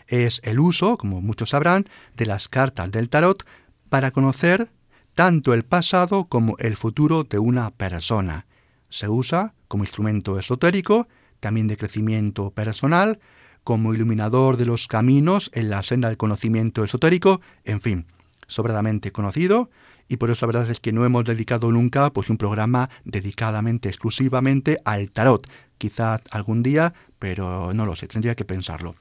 Es 0.07 0.41
el 0.45 0.61
uso, 0.61 0.99
como 0.99 1.23
muchos 1.23 1.51
sabrán, 1.51 1.89
de 2.17 2.27
las 2.27 2.49
cartas 2.49 2.91
del 2.91 3.09
tarot 3.09 3.47
para 3.89 4.11
conocer 4.11 4.69
tanto 5.15 5.55
el 5.55 5.65
pasado 5.65 6.25
como 6.27 6.57
el 6.59 6.77
futuro 6.77 7.25
de 7.25 7.39
una 7.39 7.71
persona. 7.71 8.47
Se 8.93 9.09
usa 9.09 9.55
como 9.69 9.85
instrumento 9.85 10.39
esotérico 10.39 11.09
también 11.41 11.67
de 11.67 11.79
crecimiento 11.79 12.51
personal, 12.51 13.21
como 13.65 13.95
iluminador 13.95 14.59
de 14.59 14.67
los 14.67 14.87
caminos 14.87 15.51
en 15.55 15.71
la 15.71 15.83
senda 15.83 16.09
del 16.09 16.19
conocimiento 16.19 16.85
esotérico, 16.85 17.41
en 17.65 17.81
fin, 17.81 18.07
sobradamente 18.47 19.11
conocido, 19.11 19.71
y 20.09 20.19
por 20.19 20.31
eso 20.31 20.45
la 20.45 20.53
verdad 20.53 20.71
es 20.71 20.79
que 20.79 20.93
no 20.93 21.07
hemos 21.07 21.25
dedicado 21.25 21.73
nunca 21.73 22.13
pues 22.13 22.29
un 22.29 22.37
programa 22.37 22.91
dedicadamente 23.05 23.89
exclusivamente 23.89 24.79
al 24.85 25.11
tarot. 25.11 25.49
Quizá 25.79 26.21
algún 26.31 26.63
día, 26.63 26.93
pero 27.19 27.73
no 27.73 27.87
lo 27.87 27.97
sé, 27.97 28.09
tendría 28.09 28.35
que 28.35 28.45
pensarlo. 28.45 28.95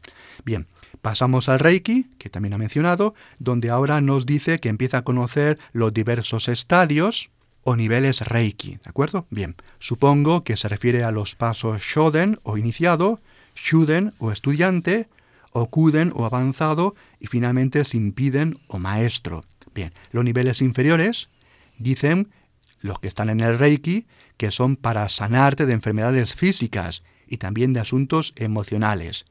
Bien, 0.45 0.67
pasamos 1.01 1.50
al 1.50 1.60
Reiki, 1.60 2.05
que 2.17 2.29
también 2.29 2.53
ha 2.53 2.57
mencionado, 2.57 3.13
donde 3.39 3.69
ahora 3.69 4.00
nos 4.00 4.25
dice 4.25 4.60
que 4.60 4.69
empieza 4.69 5.00
a 5.00 5.03
conocer 5.03 5.60
los 5.74 5.93
diversos 5.93 6.48
estadios 6.48 7.29
o 7.63 7.75
niveles 7.75 8.21
Reiki, 8.21 8.77
¿de 8.83 8.89
acuerdo? 8.89 9.25
Bien, 9.29 9.55
supongo 9.79 10.43
que 10.43 10.57
se 10.57 10.67
refiere 10.67 11.03
a 11.03 11.11
los 11.11 11.35
pasos 11.35 11.81
Shoden 11.81 12.39
o 12.43 12.57
iniciado, 12.57 13.19
Shuden 13.55 14.13
o 14.19 14.31
estudiante, 14.31 15.07
o 15.51 15.69
Kuden 15.69 16.11
o 16.15 16.25
avanzado 16.25 16.95
y 17.19 17.27
finalmente 17.27 17.83
Simpiden 17.83 18.59
o 18.67 18.79
maestro. 18.79 19.45
Bien, 19.73 19.93
los 20.11 20.23
niveles 20.23 20.61
inferiores 20.61 21.29
dicen 21.77 22.31
los 22.79 22.99
que 22.99 23.07
están 23.07 23.29
en 23.29 23.41
el 23.41 23.59
Reiki 23.59 24.07
que 24.37 24.51
son 24.51 24.75
para 24.75 25.07
sanarte 25.09 25.65
de 25.65 25.73
enfermedades 25.73 26.33
físicas 26.33 27.03
y 27.27 27.37
también 27.37 27.73
de 27.73 27.79
asuntos 27.79 28.33
emocionales. 28.37 29.25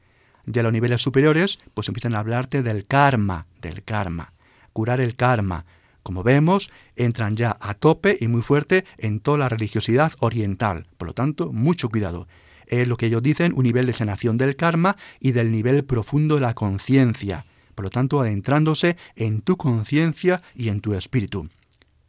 Ya 0.45 0.63
los 0.63 0.71
niveles 0.71 1.01
superiores 1.01 1.59
pues 1.73 1.87
empiezan 1.87 2.15
a 2.15 2.19
hablarte 2.19 2.63
del 2.63 2.85
karma, 2.87 3.47
del 3.61 3.83
karma, 3.83 4.33
curar 4.73 5.01
el 5.01 5.15
karma, 5.15 5.65
como 6.03 6.23
vemos, 6.23 6.71
entran 6.95 7.35
ya 7.35 7.57
a 7.59 7.73
tope 7.73 8.17
y 8.19 8.27
muy 8.27 8.41
fuerte 8.41 8.85
en 8.97 9.19
toda 9.19 9.37
la 9.37 9.49
religiosidad 9.49 10.13
oriental. 10.19 10.87
Por 10.97 11.09
lo 11.09 11.13
tanto, 11.13 11.51
mucho 11.51 11.89
cuidado. 11.89 12.27
Es 12.67 12.87
lo 12.87 12.97
que 12.97 13.07
ellos 13.07 13.21
dicen, 13.21 13.53
un 13.55 13.63
nivel 13.63 13.85
de 13.85 13.93
sanación 13.93 14.37
del 14.37 14.55
karma 14.55 14.95
y 15.19 15.31
del 15.33 15.51
nivel 15.51 15.83
profundo 15.83 16.35
de 16.35 16.41
la 16.41 16.53
conciencia. 16.53 17.45
Por 17.75 17.83
lo 17.83 17.89
tanto, 17.89 18.21
adentrándose 18.21 18.97
en 19.15 19.41
tu 19.41 19.57
conciencia 19.57 20.41
y 20.55 20.69
en 20.69 20.81
tu 20.81 20.93
espíritu. 20.93 21.49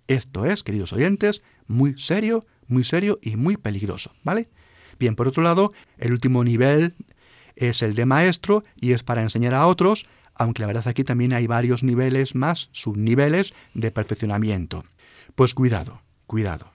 Esto 0.08 0.46
es, 0.46 0.62
queridos 0.62 0.92
oyentes, 0.92 1.42
muy 1.66 1.99
serio, 1.99 2.46
muy 2.66 2.84
serio 2.84 3.18
y 3.22 3.37
muy 3.37 3.56
peligroso, 3.56 4.12
¿vale? 4.22 4.49
Bien, 4.99 5.16
por 5.16 5.28
otro 5.28 5.42
lado, 5.42 5.72
el 5.99 6.12
último 6.12 6.44
nivel 6.44 6.94
es 7.56 7.82
el 7.82 7.94
de 7.94 8.06
maestro 8.06 8.64
y 8.80 8.92
es 8.92 9.02
para 9.02 9.22
enseñar 9.22 9.54
a 9.54 9.66
otros 9.66 10.06
aunque 10.34 10.62
la 10.62 10.66
verdad 10.66 10.88
aquí 10.88 11.04
también 11.04 11.32
hay 11.32 11.46
varios 11.46 11.82
niveles 11.82 12.34
más, 12.34 12.68
subniveles 12.72 13.54
de 13.74 13.90
perfeccionamiento. 13.90 14.84
Pues 15.34 15.54
cuidado, 15.54 16.02
cuidado. 16.26 16.72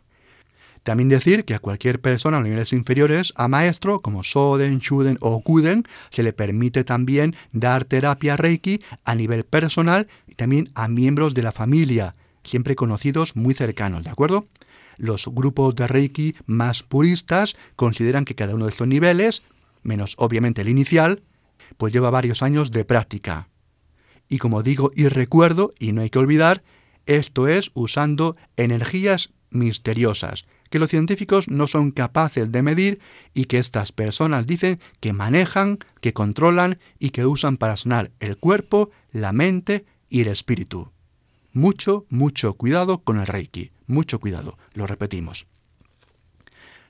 También 0.87 1.09
decir 1.09 1.43
que 1.43 1.53
a 1.53 1.59
cualquier 1.59 1.99
persona 1.99 2.37
a 2.37 2.41
niveles 2.41 2.71
inferiores, 2.71 3.33
a 3.35 3.49
maestro 3.49 4.01
como 4.01 4.23
Soden, 4.23 4.79
Shuden 4.79 5.17
o 5.19 5.41
Kuden, 5.41 5.83
se 6.11 6.23
le 6.23 6.31
permite 6.31 6.85
también 6.85 7.35
dar 7.51 7.83
terapia 7.83 8.37
Reiki 8.37 8.81
a 9.03 9.13
nivel 9.13 9.43
personal 9.43 10.07
y 10.27 10.35
también 10.35 10.69
a 10.75 10.87
miembros 10.87 11.33
de 11.33 11.41
la 11.41 11.51
familia, 11.51 12.15
siempre 12.41 12.75
conocidos 12.75 13.35
muy 13.35 13.53
cercanos, 13.53 14.05
¿de 14.05 14.11
acuerdo? 14.11 14.47
Los 14.95 15.27
grupos 15.27 15.75
de 15.75 15.87
Reiki 15.87 16.35
más 16.45 16.83
puristas 16.83 17.57
consideran 17.75 18.23
que 18.23 18.35
cada 18.35 18.55
uno 18.55 18.63
de 18.63 18.71
estos 18.71 18.87
niveles, 18.87 19.43
menos 19.83 20.15
obviamente 20.17 20.61
el 20.61 20.69
inicial, 20.69 21.21
pues 21.77 21.93
lleva 21.93 22.09
varios 22.09 22.41
años 22.41 22.71
de 22.71 22.85
práctica. 22.85 23.49
Y 24.29 24.37
como 24.37 24.63
digo 24.63 24.91
y 24.95 25.07
recuerdo, 25.07 25.73
y 25.79 25.91
no 25.91 26.01
hay 26.01 26.09
que 26.09 26.19
olvidar, 26.19 26.63
esto 27.05 27.47
es 27.47 27.71
usando 27.73 28.35
energías 28.57 29.31
misteriosas, 29.49 30.45
que 30.69 30.79
los 30.79 30.89
científicos 30.89 31.47
no 31.47 31.67
son 31.67 31.91
capaces 31.91 32.51
de 32.51 32.61
medir 32.61 32.99
y 33.33 33.45
que 33.45 33.57
estas 33.57 33.91
personas 33.91 34.45
dicen 34.45 34.79
que 34.99 35.13
manejan, 35.13 35.79
que 36.01 36.13
controlan 36.13 36.79
y 36.99 37.11
que 37.11 37.25
usan 37.25 37.57
para 37.57 37.77
sanar 37.77 38.11
el 38.19 38.37
cuerpo, 38.37 38.91
la 39.11 39.31
mente 39.31 39.85
y 40.09 40.21
el 40.21 40.27
espíritu. 40.27 40.91
Mucho, 41.53 42.05
mucho 42.09 42.53
cuidado 42.53 42.99
con 42.99 43.19
el 43.19 43.27
Reiki, 43.27 43.71
mucho 43.87 44.19
cuidado, 44.19 44.57
lo 44.73 44.85
repetimos. 44.85 45.47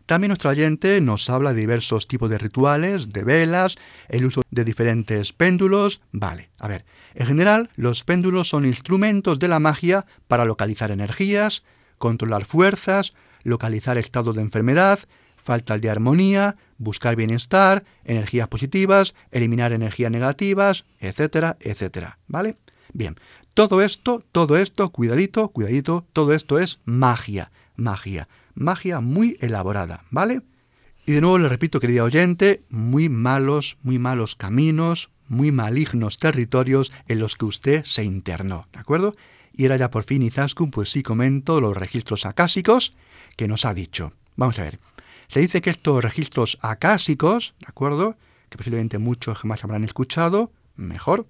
También 0.07 0.29
nuestro 0.29 0.51
oyente 0.51 1.01
nos 1.01 1.29
habla 1.29 1.53
de 1.53 1.59
diversos 1.59 2.07
tipos 2.07 2.29
de 2.29 2.37
rituales, 2.37 3.09
de 3.09 3.25
velas, 3.25 3.75
el 4.07 4.25
uso 4.25 4.41
de 4.49 4.63
diferentes 4.63 5.33
péndulos. 5.33 5.99
Vale, 6.13 6.49
a 6.59 6.69
ver, 6.69 6.85
en 7.13 7.27
general 7.27 7.69
los 7.75 8.05
péndulos 8.05 8.47
son 8.47 8.65
instrumentos 8.65 9.37
de 9.37 9.49
la 9.49 9.59
magia 9.59 10.05
para 10.29 10.45
localizar 10.45 10.91
energías, 10.91 11.63
controlar 11.97 12.45
fuerzas, 12.45 13.15
localizar 13.43 13.97
estados 13.97 14.33
de 14.37 14.43
enfermedad, 14.43 14.99
falta 15.35 15.77
de 15.77 15.89
armonía, 15.89 16.55
buscar 16.77 17.17
bienestar, 17.17 17.83
energías 18.05 18.47
positivas, 18.47 19.13
eliminar 19.31 19.73
energías 19.73 20.09
negativas, 20.09 20.85
etcétera, 20.99 21.57
etcétera. 21.59 22.17
¿Vale? 22.27 22.55
Bien, 22.93 23.17
todo 23.53 23.81
esto, 23.81 24.23
todo 24.31 24.55
esto, 24.55 24.89
cuidadito, 24.89 25.49
cuidadito, 25.49 26.05
todo 26.13 26.33
esto 26.33 26.59
es 26.59 26.79
magia, 26.85 27.51
magia 27.75 28.29
magia 28.57 28.99
muy 28.99 29.37
elaborada, 29.39 30.03
¿vale? 30.09 30.41
Y 31.05 31.13
de 31.13 31.21
nuevo 31.21 31.37
le 31.37 31.47
repito, 31.47 31.79
querida 31.79 32.03
oyente, 32.03 32.63
muy 32.69 33.07
malos, 33.07 33.77
muy 33.81 33.97
malos 33.99 34.35
caminos, 34.35 35.09
muy 35.27 35.51
malignos 35.51 36.17
territorios 36.17 36.91
en 37.07 37.19
los 37.19 37.35
que 37.35 37.45
usted 37.45 37.85
se 37.85 38.03
internó, 38.03 38.67
¿de 38.73 38.79
acuerdo? 38.79 39.15
Y 39.53 39.65
era 39.65 39.77
ya 39.77 39.89
por 39.89 40.03
fin 40.03 40.21
Izaskun, 40.21 40.71
pues 40.71 40.91
sí 40.91 41.03
comento 41.03 41.61
los 41.61 41.75
registros 41.75 42.25
acásicos 42.25 42.93
que 43.35 43.47
nos 43.47 43.65
ha 43.65 43.73
dicho. 43.73 44.13
Vamos 44.35 44.59
a 44.59 44.63
ver. 44.63 44.79
Se 45.27 45.39
dice 45.39 45.61
que 45.61 45.69
estos 45.69 46.03
registros 46.03 46.57
acásicos, 46.61 47.55
¿de 47.59 47.67
acuerdo? 47.67 48.17
Que 48.49 48.57
posiblemente 48.57 48.97
muchos 48.97 49.37
jamás 49.37 49.63
habrán 49.63 49.83
escuchado, 49.83 50.51
mejor. 50.75 51.27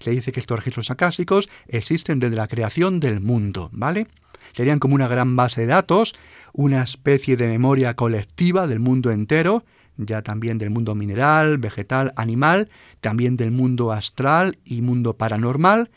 Se 0.00 0.10
dice 0.10 0.32
que 0.32 0.40
estos 0.40 0.58
registros 0.58 0.90
acásicos 0.90 1.48
existen 1.68 2.18
desde 2.18 2.36
la 2.36 2.48
creación 2.48 2.98
del 3.00 3.20
mundo, 3.20 3.68
¿vale? 3.72 4.06
Serían 4.52 4.78
como 4.78 4.94
una 4.94 5.06
gran 5.06 5.36
base 5.36 5.60
de 5.60 5.66
datos, 5.68 6.14
una 6.52 6.82
especie 6.82 7.36
de 7.36 7.46
memoria 7.46 7.94
colectiva 7.94 8.66
del 8.66 8.80
mundo 8.80 9.10
entero, 9.12 9.64
ya 9.96 10.22
también 10.22 10.58
del 10.58 10.70
mundo 10.70 10.94
mineral, 10.94 11.58
vegetal, 11.58 12.12
animal, 12.16 12.70
también 13.00 13.36
del 13.36 13.50
mundo 13.50 13.92
astral 13.92 14.58
y 14.64 14.80
mundo 14.80 15.16
paranormal. 15.16 15.90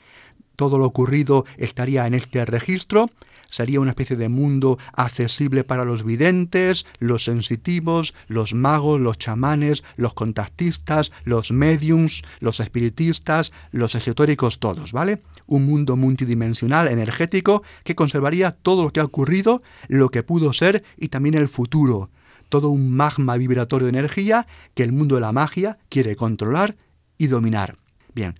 Todo 0.55 0.77
lo 0.77 0.85
ocurrido 0.85 1.45
estaría 1.57 2.05
en 2.05 2.13
este 2.13 2.45
registro. 2.45 3.09
Sería 3.53 3.79
una 3.79 3.91
especie 3.91 4.15
de 4.15 4.29
mundo 4.29 4.79
accesible 4.93 5.63
para 5.63 5.85
los 5.85 6.03
videntes, 6.03 6.87
los 6.97 7.25
sensitivos, 7.25 8.15
los 8.27 8.55
magos, 8.55 8.99
los 8.99 9.19
chamanes, 9.19 9.83
los 9.95 10.15
contactistas, 10.15 11.11
los 11.23 11.51
mediums, 11.51 12.23
los 12.39 12.59
espiritistas, 12.59 13.53
los 13.69 13.93
esotéricos 13.93 14.57
todos, 14.57 14.91
¿vale? 14.91 15.21
Un 15.45 15.67
mundo 15.67 15.95
multidimensional, 15.95 16.87
energético, 16.87 17.61
que 17.83 17.93
conservaría 17.93 18.53
todo 18.53 18.81
lo 18.81 18.89
que 18.89 19.01
ha 19.01 19.05
ocurrido, 19.05 19.61
lo 19.87 20.09
que 20.09 20.23
pudo 20.23 20.51
ser 20.51 20.83
y 20.97 21.09
también 21.09 21.35
el 21.35 21.47
futuro 21.47 22.09
todo 22.49 22.69
un 22.69 22.91
magma 22.91 23.37
vibratorio 23.37 23.85
de 23.85 23.97
energía 23.99 24.47
que 24.73 24.81
el 24.81 24.93
mundo 24.93 25.13
de 25.13 25.21
la 25.21 25.31
magia 25.31 25.77
quiere 25.89 26.15
controlar 26.15 26.75
y 27.19 27.27
dominar. 27.27 27.77
Bien, 28.15 28.33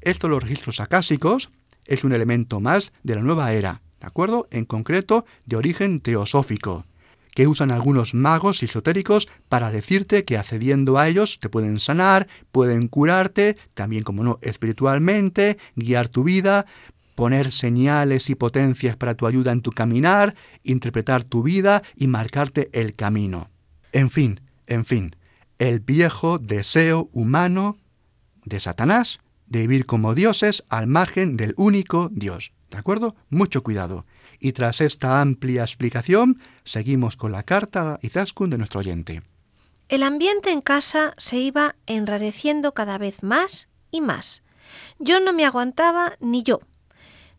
esto 0.00 0.28
los 0.28 0.42
registros 0.42 0.80
acásicos 0.80 1.50
es 1.84 2.02
un 2.02 2.12
elemento 2.12 2.60
más 2.60 2.92
de 3.04 3.14
la 3.14 3.22
nueva 3.22 3.52
era, 3.52 3.82
¿de 4.06 4.10
acuerdo? 4.10 4.46
En 4.52 4.66
concreto, 4.66 5.26
de 5.46 5.56
origen 5.56 5.98
teosófico, 5.98 6.86
que 7.34 7.48
usan 7.48 7.72
algunos 7.72 8.14
magos 8.14 8.62
esotéricos 8.62 9.26
para 9.48 9.72
decirte 9.72 10.24
que 10.24 10.38
accediendo 10.38 10.96
a 10.96 11.08
ellos 11.08 11.40
te 11.40 11.48
pueden 11.48 11.80
sanar, 11.80 12.28
pueden 12.52 12.86
curarte, 12.86 13.56
también 13.74 14.04
como 14.04 14.22
no, 14.22 14.38
espiritualmente, 14.42 15.58
guiar 15.74 16.08
tu 16.08 16.22
vida, 16.22 16.66
poner 17.16 17.50
señales 17.50 18.30
y 18.30 18.36
potencias 18.36 18.94
para 18.94 19.16
tu 19.16 19.26
ayuda 19.26 19.50
en 19.50 19.60
tu 19.60 19.72
caminar, 19.72 20.36
interpretar 20.62 21.24
tu 21.24 21.42
vida 21.42 21.82
y 21.96 22.06
marcarte 22.06 22.70
el 22.72 22.94
camino. 22.94 23.50
En 23.90 24.08
fin, 24.08 24.40
en 24.68 24.84
fin, 24.84 25.16
el 25.58 25.80
viejo 25.80 26.38
deseo 26.38 27.08
humano 27.12 27.76
de 28.44 28.60
Satanás 28.60 29.18
de 29.48 29.62
vivir 29.62 29.84
como 29.84 30.14
dioses 30.14 30.62
al 30.68 30.86
margen 30.86 31.36
del 31.36 31.54
único 31.56 32.08
Dios. 32.12 32.52
¿De 32.76 32.80
acuerdo? 32.80 33.16
Mucho 33.30 33.62
cuidado. 33.62 34.04
Y 34.38 34.52
tras 34.52 34.82
esta 34.82 35.22
amplia 35.22 35.62
explicación, 35.62 36.38
seguimos 36.62 37.16
con 37.16 37.32
la 37.32 37.42
carta 37.42 37.94
a 37.94 37.98
Izaskun 38.02 38.50
de 38.50 38.58
nuestro 38.58 38.80
oyente. 38.80 39.22
El 39.88 40.02
ambiente 40.02 40.50
en 40.50 40.60
casa 40.60 41.14
se 41.16 41.38
iba 41.38 41.74
enrareciendo 41.86 42.74
cada 42.74 42.98
vez 42.98 43.22
más 43.22 43.70
y 43.90 44.02
más. 44.02 44.42
Yo 44.98 45.20
no 45.20 45.32
me 45.32 45.46
aguantaba 45.46 46.18
ni 46.20 46.42
yo. 46.42 46.60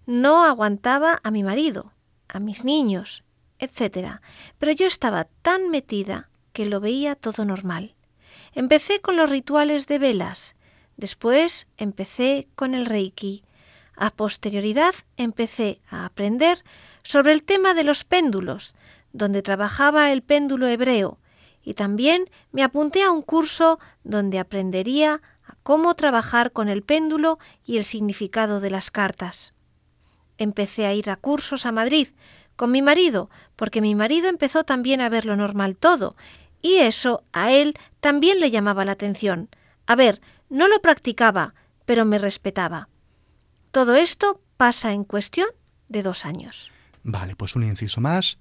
No 0.08 0.44
aguantaba 0.44 1.20
a 1.24 1.30
mi 1.30 1.44
marido, 1.44 1.94
a 2.28 2.40
mis 2.40 2.64
niños, 2.64 3.24
etc. 3.60 4.22
Pero 4.58 4.72
yo 4.72 4.88
estaba 4.88 5.26
tan 5.44 5.70
metida 5.70 6.30
que 6.52 6.66
lo 6.66 6.80
veía 6.80 7.14
todo 7.14 7.46
normal. 7.46 7.94
Empecé 8.54 9.02
con 9.02 9.18
los 9.18 9.30
rituales 9.30 9.86
de 9.86 10.00
velas, 10.00 10.56
después 10.96 11.68
empecé 11.78 12.48
con 12.56 12.74
el 12.74 12.88
reiki. 12.88 13.44
A 14.00 14.12
posterioridad 14.12 14.94
empecé 15.18 15.82
a 15.90 16.06
aprender 16.06 16.64
sobre 17.04 17.34
el 17.34 17.42
tema 17.42 17.74
de 17.74 17.84
los 17.84 18.04
péndulos, 18.04 18.76
donde 19.12 19.42
trabajaba 19.42 20.12
el 20.12 20.22
péndulo 20.22 20.68
hebreo, 20.68 21.18
y 21.64 21.74
también 21.74 22.30
me 22.52 22.64
apunté 22.64 23.02
a 23.02 23.10
un 23.10 23.24
curso 23.24 23.80
donde 24.04 24.38
aprendería 24.38 25.24
a 25.44 25.56
cómo 25.64 25.96
trabajar 25.96 26.52
con 26.52 26.70
el 26.70 26.84
péndulo 26.84 27.40
y 27.66 27.78
el 27.78 27.86
significado 27.86 28.60
de 28.60 28.70
las 28.70 28.92
cartas. 28.92 29.54
Empecé 30.38 30.86
a 30.86 30.94
ir 30.94 31.10
a 31.10 31.16
cursos 31.16 31.66
a 31.66 31.72
Madrid 31.72 32.10
con 32.56 32.72
mi 32.72 32.84
marido, 32.84 33.32
porque 33.56 33.82
mi 33.82 33.96
marido 33.96 34.30
empezó 34.30 34.64
también 34.64 35.02
a 35.02 35.10
ver 35.10 35.26
lo 35.26 35.36
normal 35.36 35.76
todo, 35.76 36.16
y 36.62 36.76
eso 36.76 37.24
a 37.34 37.52
él 37.52 37.74
también 38.00 38.40
le 38.40 38.52
llamaba 38.52 38.86
la 38.86 38.92
atención. 38.92 39.50
A 39.88 39.96
ver, 39.96 40.22
no 40.50 40.68
lo 40.68 40.82
practicaba, 40.82 41.56
pero 41.88 42.06
me 42.06 42.20
respetaba. 42.20 42.90
Todo 43.78 43.94
esto 43.94 44.42
pasa 44.58 44.92
en 44.92 45.04
cuestión 45.04 45.50
de 45.88 46.02
dos 46.02 46.26
años. 46.26 46.72
Vale, 47.04 47.36
pues 47.36 47.56
un 47.56 47.64
inciso 47.64 48.02
más. 48.02 48.40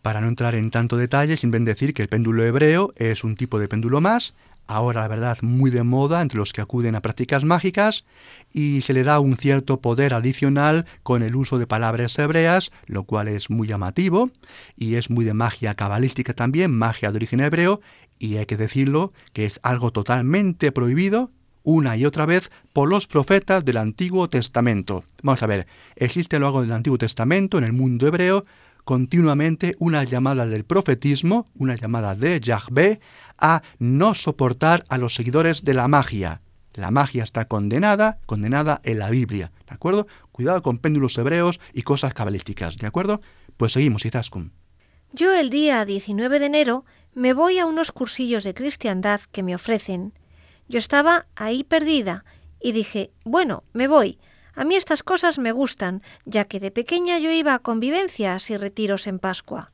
Para 0.00 0.20
no 0.20 0.28
entrar 0.28 0.54
en 0.54 0.70
tanto 0.70 0.96
detalle, 0.96 1.36
simplemente 1.36 1.72
decir 1.72 1.92
que 1.92 2.02
el 2.02 2.08
péndulo 2.08 2.44
hebreo 2.44 2.92
es 2.94 3.24
un 3.24 3.34
tipo 3.34 3.58
de 3.58 3.66
péndulo 3.66 4.00
más, 4.00 4.34
ahora 4.68 5.00
la 5.00 5.08
verdad 5.08 5.38
muy 5.42 5.72
de 5.72 5.82
moda 5.82 6.22
entre 6.22 6.38
los 6.38 6.52
que 6.52 6.60
acuden 6.60 6.94
a 6.94 7.02
prácticas 7.02 7.42
mágicas, 7.42 8.04
y 8.52 8.82
se 8.82 8.92
le 8.92 9.02
da 9.02 9.18
un 9.18 9.36
cierto 9.36 9.80
poder 9.80 10.14
adicional 10.14 10.86
con 11.02 11.24
el 11.24 11.34
uso 11.34 11.58
de 11.58 11.66
palabras 11.66 12.16
hebreas, 12.20 12.70
lo 12.86 13.02
cual 13.02 13.26
es 13.26 13.50
muy 13.50 13.66
llamativo, 13.66 14.30
y 14.76 14.94
es 14.94 15.10
muy 15.10 15.24
de 15.24 15.34
magia 15.34 15.74
cabalística 15.74 16.32
también, 16.32 16.70
magia 16.70 17.10
de 17.10 17.16
origen 17.16 17.40
hebreo, 17.40 17.80
y 18.20 18.36
hay 18.36 18.46
que 18.46 18.56
decirlo 18.56 19.12
que 19.32 19.46
es 19.46 19.58
algo 19.64 19.90
totalmente 19.90 20.70
prohibido 20.70 21.32
una 21.66 21.96
y 21.96 22.06
otra 22.06 22.26
vez 22.26 22.50
por 22.72 22.88
los 22.88 23.08
profetas 23.08 23.64
del 23.64 23.76
Antiguo 23.76 24.30
Testamento. 24.30 25.04
Vamos 25.22 25.42
a 25.42 25.46
ver, 25.46 25.66
existe 25.96 26.38
luego 26.38 26.62
del 26.62 26.72
Antiguo 26.72 26.96
Testamento 26.96 27.58
en 27.58 27.64
el 27.64 27.72
mundo 27.72 28.06
hebreo 28.06 28.44
continuamente 28.84 29.74
una 29.80 30.04
llamada 30.04 30.46
del 30.46 30.64
profetismo, 30.64 31.48
una 31.56 31.74
llamada 31.74 32.14
de 32.14 32.38
Yahvé, 32.38 33.00
a 33.36 33.62
no 33.80 34.14
soportar 34.14 34.84
a 34.88 34.96
los 34.96 35.16
seguidores 35.16 35.64
de 35.64 35.74
la 35.74 35.88
magia. 35.88 36.40
La 36.72 36.92
magia 36.92 37.24
está 37.24 37.46
condenada, 37.46 38.20
condenada 38.26 38.80
en 38.84 39.00
la 39.00 39.10
Biblia, 39.10 39.50
¿de 39.66 39.74
acuerdo? 39.74 40.06
Cuidado 40.30 40.62
con 40.62 40.78
péndulos 40.78 41.18
hebreos 41.18 41.58
y 41.72 41.82
cosas 41.82 42.14
cabalísticas, 42.14 42.76
¿de 42.76 42.86
acuerdo? 42.86 43.20
Pues 43.56 43.72
seguimos, 43.72 44.06
Izaskun. 44.06 44.52
Yo 45.12 45.34
el 45.34 45.50
día 45.50 45.84
19 45.84 46.38
de 46.38 46.46
enero 46.46 46.84
me 47.12 47.32
voy 47.32 47.58
a 47.58 47.66
unos 47.66 47.90
cursillos 47.90 48.44
de 48.44 48.54
cristiandad 48.54 49.20
que 49.32 49.42
me 49.42 49.56
ofrecen. 49.56 50.12
Yo 50.68 50.78
estaba 50.78 51.26
ahí 51.36 51.64
perdida 51.64 52.24
y 52.60 52.72
dije, 52.72 53.10
bueno, 53.24 53.64
me 53.72 53.88
voy, 53.88 54.18
a 54.56 54.64
mí 54.64 54.74
estas 54.74 55.02
cosas 55.02 55.38
me 55.38 55.52
gustan, 55.52 56.02
ya 56.24 56.46
que 56.46 56.60
de 56.60 56.70
pequeña 56.70 57.18
yo 57.18 57.30
iba 57.30 57.52
a 57.52 57.58
convivencias 57.58 58.48
y 58.48 58.56
retiros 58.56 59.06
en 59.06 59.18
Pascua. 59.18 59.70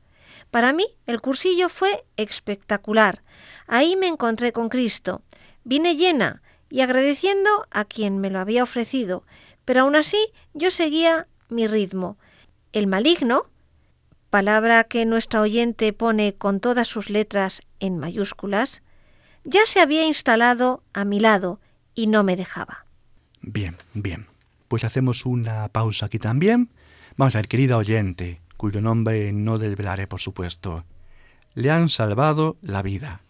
Para 0.51 0.73
mí 0.73 0.85
el 1.05 1.21
cursillo 1.21 1.69
fue 1.69 2.05
espectacular. 2.17 3.23
Ahí 3.65 3.95
me 3.95 4.07
encontré 4.07 4.51
con 4.51 4.67
Cristo. 4.67 5.21
Vine 5.63 5.95
llena 5.95 6.43
y 6.69 6.81
agradeciendo 6.81 7.49
a 7.71 7.85
quien 7.85 8.19
me 8.19 8.29
lo 8.29 8.39
había 8.39 8.63
ofrecido, 8.63 9.23
pero 9.63 9.81
aún 9.81 9.95
así 9.95 10.17
yo 10.53 10.69
seguía 10.69 11.27
mi 11.47 11.65
ritmo. 11.65 12.17
El 12.73 12.87
maligno, 12.87 13.43
palabra 14.29 14.83
que 14.83 15.05
nuestra 15.05 15.41
oyente 15.41 15.93
pone 15.93 16.33
con 16.33 16.59
todas 16.59 16.89
sus 16.89 17.09
letras 17.09 17.61
en 17.79 17.99
mayúsculas, 17.99 18.83
ya 19.43 19.61
se 19.65 19.79
había 19.79 20.05
instalado 20.05 20.83
a 20.93 21.05
mi 21.05 21.19
lado 21.19 21.59
y 21.95 22.07
no 22.07 22.23
me 22.23 22.35
dejaba. 22.35 22.85
Bien, 23.41 23.77
bien 23.93 24.27
pues 24.73 24.85
hacemos 24.85 25.27
una 25.27 25.67
pausa 25.69 26.07
aquí 26.07 26.17
también. 26.17 26.71
Vamos 27.15 27.35
a 27.35 27.37
ver, 27.37 27.47
querida 27.47 27.77
oyente, 27.77 28.41
cuyo 28.57 28.81
nombre 28.81 29.31
no 29.31 29.59
desvelaré, 29.59 30.07
por 30.07 30.19
supuesto. 30.19 30.83
Le 31.53 31.69
han 31.69 31.89
salvado 31.89 32.57
la 32.63 32.81
vida. 32.81 33.21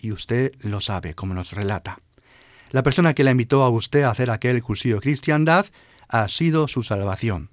Y 0.00 0.10
usted 0.10 0.52
lo 0.60 0.80
sabe, 0.80 1.12
como 1.12 1.34
nos 1.34 1.52
relata. 1.52 1.98
La 2.70 2.82
persona 2.82 3.12
que 3.12 3.24
la 3.24 3.32
invitó 3.32 3.62
a 3.62 3.68
usted 3.68 4.04
a 4.04 4.10
hacer 4.10 4.30
aquel 4.30 4.62
cursillo 4.62 4.98
cristiandad 4.98 5.66
ha 6.08 6.28
sido 6.28 6.66
su 6.66 6.82
salvación. 6.82 7.50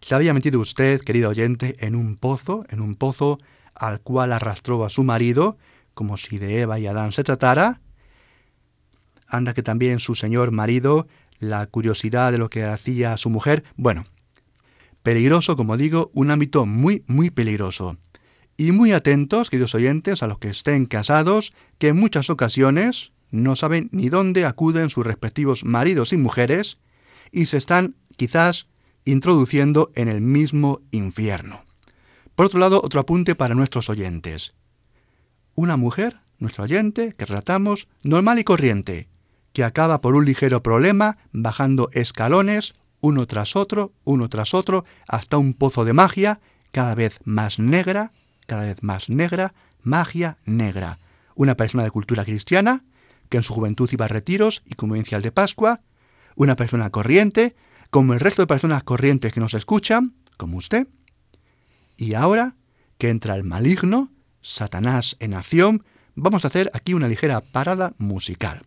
Se 0.00 0.14
había 0.14 0.32
metido 0.32 0.60
usted, 0.60 1.00
querido 1.00 1.30
oyente, 1.30 1.74
en 1.80 1.96
un 1.96 2.14
pozo, 2.14 2.64
en 2.68 2.80
un 2.80 2.94
pozo 2.94 3.40
al 3.74 4.00
cual 4.02 4.32
arrastró 4.32 4.84
a 4.84 4.88
su 4.88 5.02
marido, 5.02 5.58
como 5.98 6.16
si 6.16 6.38
de 6.38 6.60
Eva 6.60 6.78
y 6.78 6.86
Adán 6.86 7.10
se 7.10 7.24
tratara. 7.24 7.80
Anda 9.26 9.52
que 9.52 9.64
también 9.64 9.98
su 9.98 10.14
señor 10.14 10.52
marido 10.52 11.08
la 11.40 11.66
curiosidad 11.66 12.30
de 12.30 12.38
lo 12.38 12.50
que 12.50 12.62
hacía 12.62 13.16
su 13.16 13.30
mujer. 13.30 13.64
Bueno, 13.74 14.06
peligroso, 15.02 15.56
como 15.56 15.76
digo, 15.76 16.12
un 16.14 16.30
ámbito 16.30 16.66
muy, 16.66 17.02
muy 17.08 17.30
peligroso. 17.30 17.96
Y 18.56 18.70
muy 18.70 18.92
atentos, 18.92 19.50
queridos 19.50 19.74
oyentes, 19.74 20.22
a 20.22 20.28
los 20.28 20.38
que 20.38 20.50
estén 20.50 20.86
casados, 20.86 21.52
que 21.78 21.88
en 21.88 21.96
muchas 21.96 22.30
ocasiones 22.30 23.10
no 23.32 23.56
saben 23.56 23.88
ni 23.90 24.08
dónde 24.08 24.46
acuden 24.46 24.90
sus 24.90 25.04
respectivos 25.04 25.64
maridos 25.64 26.12
y 26.12 26.16
mujeres 26.16 26.78
y 27.32 27.46
se 27.46 27.56
están 27.56 27.96
quizás 28.16 28.68
introduciendo 29.04 29.90
en 29.96 30.06
el 30.06 30.20
mismo 30.20 30.80
infierno. 30.92 31.64
Por 32.36 32.46
otro 32.46 32.60
lado, 32.60 32.80
otro 32.84 33.00
apunte 33.00 33.34
para 33.34 33.56
nuestros 33.56 33.90
oyentes. 33.90 34.54
Una 35.58 35.76
mujer, 35.76 36.20
nuestro 36.38 36.62
oyente, 36.62 37.14
que 37.18 37.26
relatamos, 37.26 37.88
normal 38.04 38.38
y 38.38 38.44
corriente, 38.44 39.08
que 39.52 39.64
acaba 39.64 40.00
por 40.00 40.14
un 40.14 40.24
ligero 40.24 40.62
problema 40.62 41.18
bajando 41.32 41.88
escalones 41.94 42.76
uno 43.00 43.26
tras 43.26 43.56
otro, 43.56 43.92
uno 44.04 44.28
tras 44.28 44.54
otro, 44.54 44.84
hasta 45.08 45.36
un 45.36 45.54
pozo 45.54 45.84
de 45.84 45.94
magia 45.94 46.38
cada 46.70 46.94
vez 46.94 47.18
más 47.24 47.58
negra, 47.58 48.12
cada 48.46 48.66
vez 48.66 48.84
más 48.84 49.10
negra, 49.10 49.52
magia 49.82 50.38
negra. 50.44 51.00
Una 51.34 51.56
persona 51.56 51.82
de 51.82 51.90
cultura 51.90 52.24
cristiana, 52.24 52.84
que 53.28 53.38
en 53.38 53.42
su 53.42 53.52
juventud 53.52 53.90
iba 53.90 54.04
a 54.04 54.08
retiros 54.08 54.62
y 54.64 54.76
convivencial 54.76 55.22
de 55.22 55.32
Pascua, 55.32 55.80
una 56.36 56.54
persona 56.54 56.90
corriente, 56.90 57.56
como 57.90 58.12
el 58.12 58.20
resto 58.20 58.42
de 58.42 58.46
personas 58.46 58.84
corrientes 58.84 59.32
que 59.32 59.40
nos 59.40 59.54
escuchan, 59.54 60.14
como 60.36 60.56
usted, 60.56 60.86
y 61.96 62.14
ahora 62.14 62.54
que 62.96 63.10
entra 63.10 63.34
el 63.34 63.42
maligno, 63.42 64.12
Satanás 64.48 65.16
en 65.20 65.34
acción, 65.34 65.84
vamos 66.14 66.44
a 66.44 66.48
hacer 66.48 66.70
aquí 66.72 66.94
una 66.94 67.08
ligera 67.08 67.40
parada 67.40 67.92
musical. 67.98 68.62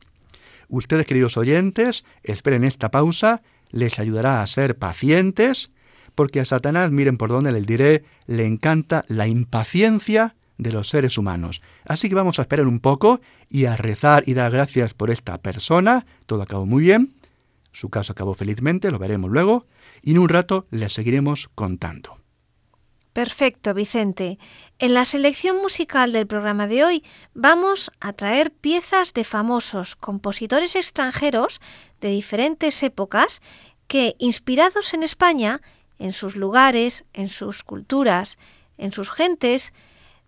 Ustedes, 0.69 1.05
queridos 1.05 1.37
oyentes, 1.37 2.05
esperen 2.23 2.63
esta 2.63 2.91
pausa, 2.91 3.41
les 3.71 3.99
ayudará 3.99 4.41
a 4.41 4.47
ser 4.47 4.77
pacientes, 4.77 5.71
porque 6.15 6.39
a 6.39 6.45
Satanás, 6.45 6.91
miren 6.91 7.17
por 7.17 7.29
dónde 7.29 7.51
les 7.51 7.65
diré, 7.65 8.03
le 8.27 8.45
encanta 8.45 9.05
la 9.07 9.27
impaciencia 9.27 10.35
de 10.57 10.71
los 10.71 10.89
seres 10.89 11.17
humanos. 11.17 11.61
Así 11.85 12.07
que 12.07 12.15
vamos 12.15 12.37
a 12.37 12.43
esperar 12.43 12.67
un 12.67 12.79
poco 12.79 13.19
y 13.49 13.65
a 13.65 13.75
rezar 13.75 14.23
y 14.27 14.33
dar 14.33 14.51
gracias 14.51 14.93
por 14.93 15.09
esta 15.09 15.39
persona. 15.39 16.05
Todo 16.27 16.43
acabó 16.43 16.65
muy 16.65 16.83
bien. 16.83 17.15
Su 17.71 17.89
caso 17.89 18.13
acabó 18.13 18.33
felizmente, 18.35 18.91
lo 18.91 18.99
veremos 18.99 19.31
luego. 19.31 19.65
Y 20.03 20.11
en 20.11 20.19
un 20.19 20.29
rato 20.29 20.67
les 20.69 20.93
seguiremos 20.93 21.49
contando. 21.55 22.20
Perfecto, 23.13 23.73
Vicente. 23.73 24.39
En 24.79 24.93
la 24.93 25.03
selección 25.03 25.57
musical 25.57 26.13
del 26.13 26.27
programa 26.27 26.67
de 26.67 26.85
hoy 26.85 27.03
vamos 27.33 27.91
a 27.99 28.13
traer 28.13 28.51
piezas 28.51 29.13
de 29.13 29.25
famosos 29.25 29.97
compositores 29.97 30.77
extranjeros 30.77 31.59
de 31.99 32.09
diferentes 32.09 32.81
épocas 32.83 33.41
que, 33.87 34.15
inspirados 34.17 34.93
en 34.93 35.03
España, 35.03 35.61
en 35.99 36.13
sus 36.13 36.37
lugares, 36.37 37.03
en 37.11 37.27
sus 37.27 37.63
culturas, 37.63 38.37
en 38.77 38.93
sus 38.93 39.11
gentes, 39.11 39.73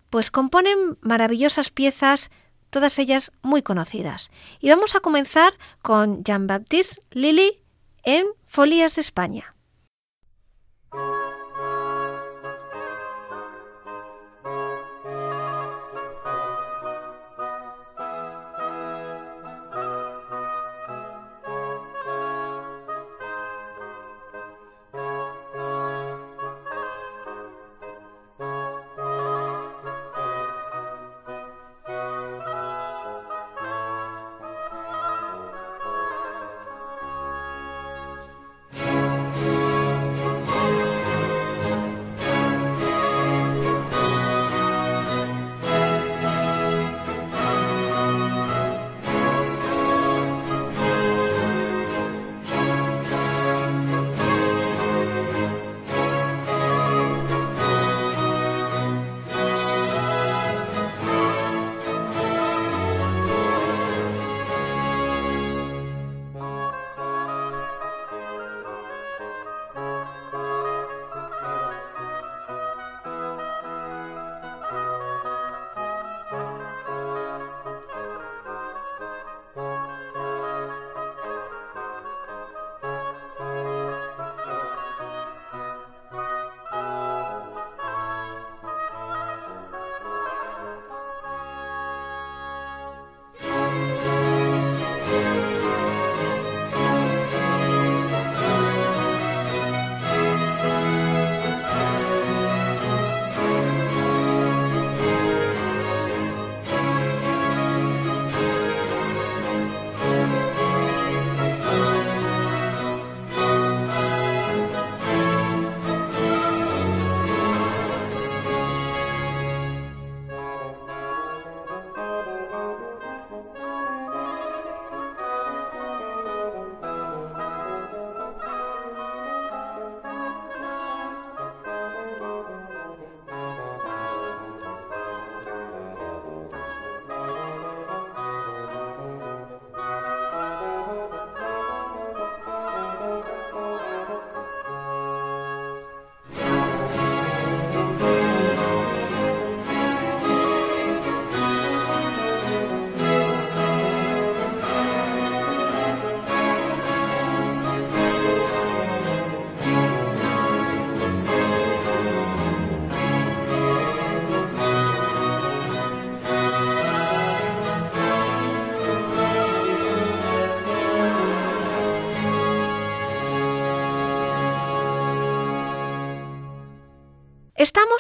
pues 0.10 0.30
componen 0.30 0.98
maravillosas 1.00 1.72
piezas, 1.72 2.32
todas 2.70 3.00
ellas 3.00 3.32
muy 3.42 3.62
conocidas. 3.62 4.30
Y 4.60 4.70
vamos 4.70 4.96
a 4.96 5.00
comenzar 5.00 5.54
con 5.82 6.26
Jean-Baptiste 6.26 7.02
Lilly 7.12 7.62
en 8.04 8.26
Folías 8.46 8.96
de 8.96 9.02
España. 9.02 9.53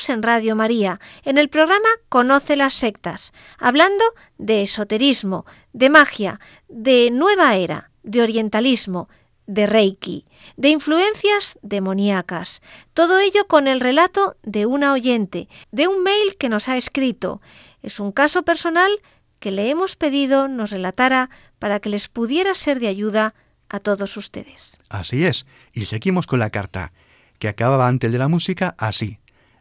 En 0.07 0.23
Radio 0.23 0.55
María, 0.55 0.99
en 1.23 1.37
el 1.37 1.49
programa 1.49 1.87
Conoce 2.09 2.55
las 2.55 2.73
sectas, 2.73 3.31
hablando 3.59 4.03
de 4.37 4.63
esoterismo, 4.63 5.45
de 5.71 5.89
magia, 5.89 6.39
de 6.67 7.09
nueva 7.11 7.55
era, 7.55 7.91
de 8.01 8.21
orientalismo, 8.21 9.07
de 9.45 9.67
Reiki, 9.67 10.25
de 10.57 10.69
influencias 10.69 11.59
demoníacas. 11.61 12.61
Todo 12.93 13.19
ello 13.19 13.45
con 13.47 13.67
el 13.67 13.79
relato 13.79 14.35
de 14.41 14.65
una 14.65 14.93
oyente, 14.93 15.47
de 15.71 15.87
un 15.87 16.01
mail 16.01 16.37
que 16.39 16.49
nos 16.49 16.67
ha 16.67 16.75
escrito. 16.75 17.39
Es 17.83 17.99
un 17.99 18.11
caso 18.11 18.43
personal 18.43 18.91
que 19.39 19.51
le 19.51 19.69
hemos 19.69 19.95
pedido 19.95 20.47
nos 20.47 20.71
relatara 20.71 21.29
para 21.59 21.79
que 21.79 21.89
les 21.89 22.09
pudiera 22.09 22.55
ser 22.55 22.79
de 22.79 22.87
ayuda 22.87 23.35
a 23.69 23.79
todos 23.79 24.17
ustedes. 24.17 24.75
Así 24.89 25.23
es, 25.23 25.45
y 25.71 25.85
seguimos 25.85 26.25
con 26.25 26.39
la 26.39 26.49
carta, 26.49 26.93
que 27.37 27.47
acababa 27.47 27.87
antes 27.87 28.11
de 28.11 28.17
la 28.17 28.27
música 28.27 28.75
así. 28.77 29.19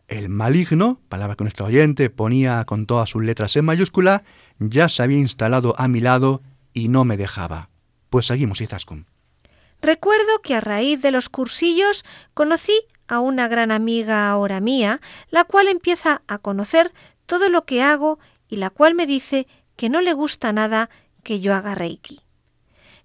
El 0.09 0.29
maligno, 0.29 1.01
palabra 1.09 1.37
que 1.37 1.45
nuestro 1.45 1.67
oyente 1.67 2.11
ponía 2.11 2.65
con 2.65 2.87
todas 2.87 3.09
sus 3.09 3.23
letras 3.23 3.57
en 3.57 3.65
mayúscula, 3.65 4.25
ya 4.59 4.89
se 4.89 5.03
había 5.03 5.19
instalado 5.19 5.75
a 5.79 5.89
mi 5.89 6.01
lado 6.01 6.43
y 6.73 6.89
no 6.89 7.05
me 7.05 7.17
dejaba. 7.17 7.71
Pues 8.11 8.27
seguimos, 8.27 8.61
Izaskun. 8.61 9.07
Recuerdo 9.81 10.41
que 10.43 10.55
a 10.55 10.61
raíz 10.61 11.03
de 11.03 11.11
los 11.11 11.29
cursillos 11.29 12.05
conocí 12.35 12.79
a 13.09 13.21
una 13.21 13.49
gran 13.49 13.71
amiga 13.71 14.31
ahora 14.31 14.61
mía, 14.61 15.01
la 15.31 15.45
cual 15.45 15.69
empieza 15.69 16.23
a 16.29 16.39
conocer 16.39 16.93
todo 17.27 17.49
lo 17.49 17.63
que 17.63 17.83
hago 17.83 18.19
y 18.49 18.57
la 18.57 18.71
cual 18.71 18.95
me 18.95 19.07
dice 19.07 19.47
que 19.77 19.89
no 19.89 20.01
le 20.01 20.13
gusta 20.13 20.53
nada 20.53 20.91
que 21.23 21.41
yo 21.41 21.55
haga 21.55 21.75
Reiki. 21.75 22.21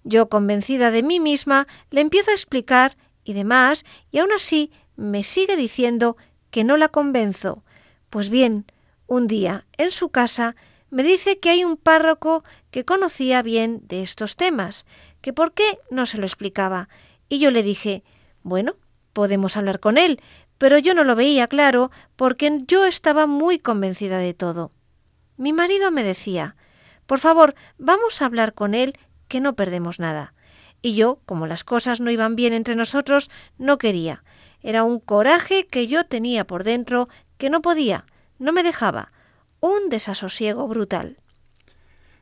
Yo, 0.04 0.28
convencida 0.28 0.90
de 0.90 1.02
mí 1.02 1.20
misma, 1.20 1.66
le 1.90 2.00
empiezo 2.00 2.30
a 2.30 2.34
explicar 2.34 2.96
y 3.24 3.32
demás, 3.32 3.84
y 4.10 4.18
aún 4.18 4.32
así 4.32 4.70
me 4.96 5.24
sigue 5.24 5.56
diciendo 5.56 6.16
que 6.58 6.64
no 6.64 6.76
la 6.76 6.88
convenzo. 6.88 7.62
Pues 8.10 8.30
bien, 8.30 8.66
un 9.06 9.28
día, 9.28 9.64
en 9.76 9.92
su 9.92 10.08
casa, 10.08 10.56
me 10.90 11.04
dice 11.04 11.38
que 11.38 11.50
hay 11.50 11.62
un 11.62 11.76
párroco 11.76 12.42
que 12.72 12.84
conocía 12.84 13.42
bien 13.42 13.80
de 13.86 14.02
estos 14.02 14.34
temas, 14.34 14.84
que 15.20 15.32
por 15.32 15.52
qué 15.52 15.62
no 15.88 16.04
se 16.04 16.18
lo 16.18 16.26
explicaba. 16.26 16.88
Y 17.28 17.38
yo 17.38 17.52
le 17.52 17.62
dije, 17.62 18.02
bueno, 18.42 18.74
podemos 19.12 19.56
hablar 19.56 19.78
con 19.78 19.98
él, 19.98 20.20
pero 20.58 20.78
yo 20.78 20.94
no 20.94 21.04
lo 21.04 21.14
veía 21.14 21.46
claro 21.46 21.92
porque 22.16 22.58
yo 22.66 22.86
estaba 22.86 23.28
muy 23.28 23.60
convencida 23.60 24.18
de 24.18 24.34
todo. 24.34 24.72
Mi 25.36 25.52
marido 25.52 25.92
me 25.92 26.02
decía, 26.02 26.56
por 27.06 27.20
favor, 27.20 27.54
vamos 27.78 28.20
a 28.20 28.26
hablar 28.26 28.52
con 28.52 28.74
él, 28.74 28.98
que 29.28 29.38
no 29.38 29.54
perdemos 29.54 30.00
nada. 30.00 30.34
Y 30.82 30.96
yo, 30.96 31.20
como 31.24 31.46
las 31.46 31.62
cosas 31.62 32.00
no 32.00 32.10
iban 32.10 32.34
bien 32.34 32.52
entre 32.52 32.74
nosotros, 32.74 33.30
no 33.58 33.78
quería. 33.78 34.24
Era 34.62 34.84
un 34.84 35.00
coraje 35.00 35.66
que 35.70 35.86
yo 35.86 36.04
tenía 36.04 36.46
por 36.46 36.64
dentro 36.64 37.08
que 37.36 37.50
no 37.50 37.62
podía, 37.62 38.04
no 38.38 38.52
me 38.52 38.62
dejaba. 38.62 39.12
Un 39.60 39.88
desasosiego 39.88 40.68
brutal. 40.68 41.18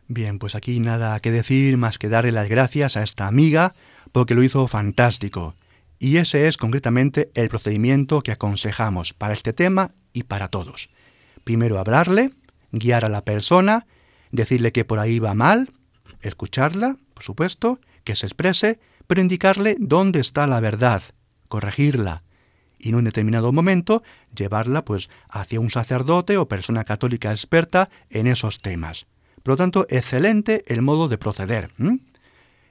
Bien, 0.08 0.38
pues 0.38 0.54
aquí 0.54 0.78
nada 0.78 1.18
que 1.20 1.30
decir 1.30 1.76
más 1.76 1.98
que 1.98 2.08
darle 2.08 2.32
las 2.32 2.48
gracias 2.48 2.96
a 2.96 3.02
esta 3.02 3.26
amiga 3.26 3.74
porque 4.12 4.34
lo 4.34 4.42
hizo 4.42 4.66
fantástico. 4.68 5.56
Y 5.98 6.18
ese 6.18 6.46
es 6.46 6.56
concretamente 6.56 7.30
el 7.34 7.48
procedimiento 7.48 8.22
que 8.22 8.32
aconsejamos 8.32 9.14
para 9.14 9.32
este 9.32 9.52
tema 9.52 9.92
y 10.12 10.24
para 10.24 10.48
todos. 10.48 10.90
Primero 11.44 11.78
hablarle, 11.78 12.32
guiar 12.70 13.04
a 13.04 13.08
la 13.08 13.24
persona, 13.24 13.86
decirle 14.30 14.72
que 14.72 14.84
por 14.84 14.98
ahí 14.98 15.18
va 15.18 15.34
mal, 15.34 15.72
escucharla, 16.20 16.96
por 17.14 17.24
supuesto, 17.24 17.80
que 18.04 18.14
se 18.14 18.26
exprese, 18.26 18.78
pero 19.06 19.20
indicarle 19.20 19.76
dónde 19.78 20.20
está 20.20 20.46
la 20.46 20.60
verdad, 20.60 21.02
corregirla, 21.48 22.22
y 22.78 22.90
en 22.90 22.96
un 22.96 23.04
determinado 23.04 23.52
momento 23.52 24.02
llevarla 24.34 24.84
pues 24.84 25.10
hacia 25.28 25.60
un 25.60 25.70
sacerdote 25.70 26.36
o 26.36 26.48
persona 26.48 26.84
católica 26.84 27.30
experta 27.30 27.88
en 28.10 28.26
esos 28.26 28.60
temas. 28.60 29.06
Por 29.42 29.52
lo 29.52 29.56
tanto, 29.56 29.86
excelente 29.90 30.64
el 30.66 30.82
modo 30.82 31.08
de 31.08 31.18
proceder. 31.18 31.70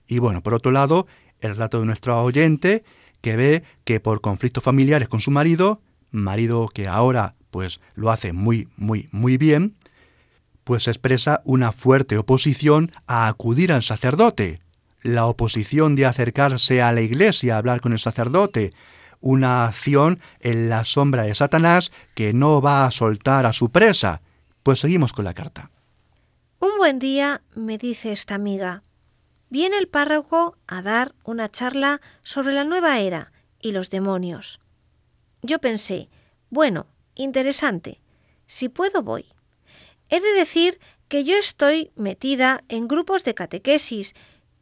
Y 0.08 0.20
bueno, 0.20 0.44
por 0.44 0.54
otro 0.54 0.72
lado, 0.72 1.08
el 1.39 1.52
relato 1.52 1.80
de 1.80 1.86
nuestro 1.86 2.22
oyente 2.22 2.84
que 3.22 3.36
ve 3.36 3.63
que 3.86 4.00
por 4.00 4.22
conflictos 4.22 4.63
familiares 4.63 5.08
con 5.08 5.20
su 5.20 5.32
marido, 5.32 5.82
marido 6.12 6.68
que 6.68 6.88
ahora 6.88 7.36
pues 7.50 7.80
lo 7.96 8.12
hace 8.12 8.34
muy, 8.34 8.68
muy, 8.76 9.08
muy 9.12 9.38
bien, 9.38 9.76
pues 10.65 10.88
expresa 10.88 11.41
una 11.46 11.72
fuerte 11.72 12.18
oposición 12.18 12.91
a 13.08 13.28
acudir 13.28 13.72
al 13.72 13.84
sacerdote, 13.84 14.60
la 15.02 15.28
oposición 15.28 15.96
de 15.96 16.06
acercarse 16.06 16.82
a 16.82 16.91
la 16.91 17.02
iglesia 17.02 17.56
a 17.56 17.58
hablar 17.60 17.80
con 17.80 17.94
el 17.94 18.00
sacerdote, 18.00 18.74
una 19.25 19.65
acción 19.65 20.21
en 20.39 20.69
la 20.69 20.85
sombra 20.85 21.23
de 21.23 21.33
Satanás 21.33 21.91
que 22.13 22.31
no 22.31 22.61
va 22.61 22.85
a 22.85 22.91
soltar 22.91 23.47
a 23.47 23.53
su 23.53 23.71
presa. 23.71 24.21
Pues 24.61 24.79
seguimos 24.79 25.13
con 25.13 25.25
la 25.25 25.33
carta. 25.33 25.71
Un 26.59 26.77
buen 26.77 26.99
día 26.99 27.41
me 27.55 27.79
dice 27.79 28.11
esta 28.11 28.35
amiga, 28.35 28.83
viene 29.49 29.79
el 29.79 29.88
párroco 29.88 30.57
a 30.67 30.83
dar 30.83 31.15
una 31.23 31.49
charla 31.49 32.01
sobre 32.21 32.53
la 32.53 32.65
nueva 32.65 32.99
era 32.99 33.31
y 33.59 33.71
los 33.71 33.89
demonios. 33.89 34.59
Yo 35.41 35.57
pensé, 35.57 36.07
bueno, 36.51 36.85
interesante, 37.15 38.01
si 38.45 38.69
puedo 38.69 39.01
voy. 39.01 39.25
He 40.09 40.21
de 40.21 40.33
decir 40.33 40.79
que 41.07 41.23
yo 41.23 41.35
estoy 41.35 41.91
metida 41.95 42.63
en 42.69 42.88
grupos 42.88 43.23
de 43.23 43.33
catequesis, 43.33 44.13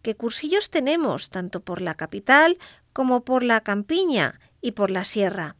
que 0.01 0.15
cursillos 0.15 0.69
tenemos 0.69 1.29
tanto 1.31 1.59
por 1.59 1.81
la 1.81 1.95
capital 1.95 2.57
como 2.93 3.25
por 3.25 3.43
la 3.43 3.59
campiña 3.59 4.39
y 4.63 4.71
por 4.71 4.89
la 4.89 5.03
sierra. 5.03 5.55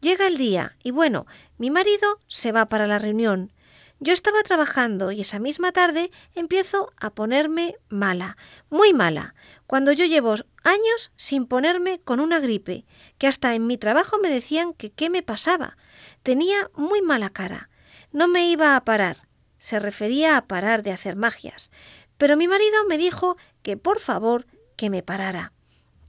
Llega 0.00 0.26
el 0.26 0.36
día 0.36 0.76
y 0.82 0.90
bueno, 0.90 1.26
mi 1.58 1.70
marido 1.70 2.18
se 2.26 2.50
va 2.50 2.66
para 2.66 2.88
la 2.88 2.98
reunión. 2.98 3.52
Yo 4.00 4.12
estaba 4.12 4.42
trabajando 4.42 5.12
y 5.12 5.20
esa 5.20 5.38
misma 5.38 5.70
tarde 5.70 6.10
empiezo 6.34 6.92
a 7.00 7.10
ponerme 7.10 7.76
mala, 7.88 8.36
muy 8.68 8.92
mala, 8.92 9.36
cuando 9.68 9.92
yo 9.92 10.04
llevo 10.06 10.34
años 10.64 11.12
sin 11.14 11.46
ponerme 11.46 12.00
con 12.00 12.18
una 12.18 12.40
gripe, 12.40 12.84
que 13.18 13.28
hasta 13.28 13.54
en 13.54 13.68
mi 13.68 13.78
trabajo 13.78 14.18
me 14.18 14.28
decían 14.28 14.74
que 14.74 14.90
qué 14.90 15.08
me 15.08 15.22
pasaba. 15.22 15.76
Tenía 16.24 16.68
muy 16.74 17.00
mala 17.00 17.30
cara. 17.30 17.70
No 18.10 18.26
me 18.26 18.50
iba 18.50 18.74
a 18.74 18.84
parar. 18.84 19.28
Se 19.60 19.78
refería 19.78 20.36
a 20.36 20.46
parar 20.48 20.82
de 20.82 20.90
hacer 20.90 21.14
magias. 21.14 21.70
Pero 22.18 22.36
mi 22.36 22.48
marido 22.48 22.84
me 22.88 22.98
dijo 22.98 23.36
que 23.62 23.76
por 23.76 24.00
favor 24.00 24.46
que 24.76 24.90
me 24.90 25.02
parara, 25.02 25.52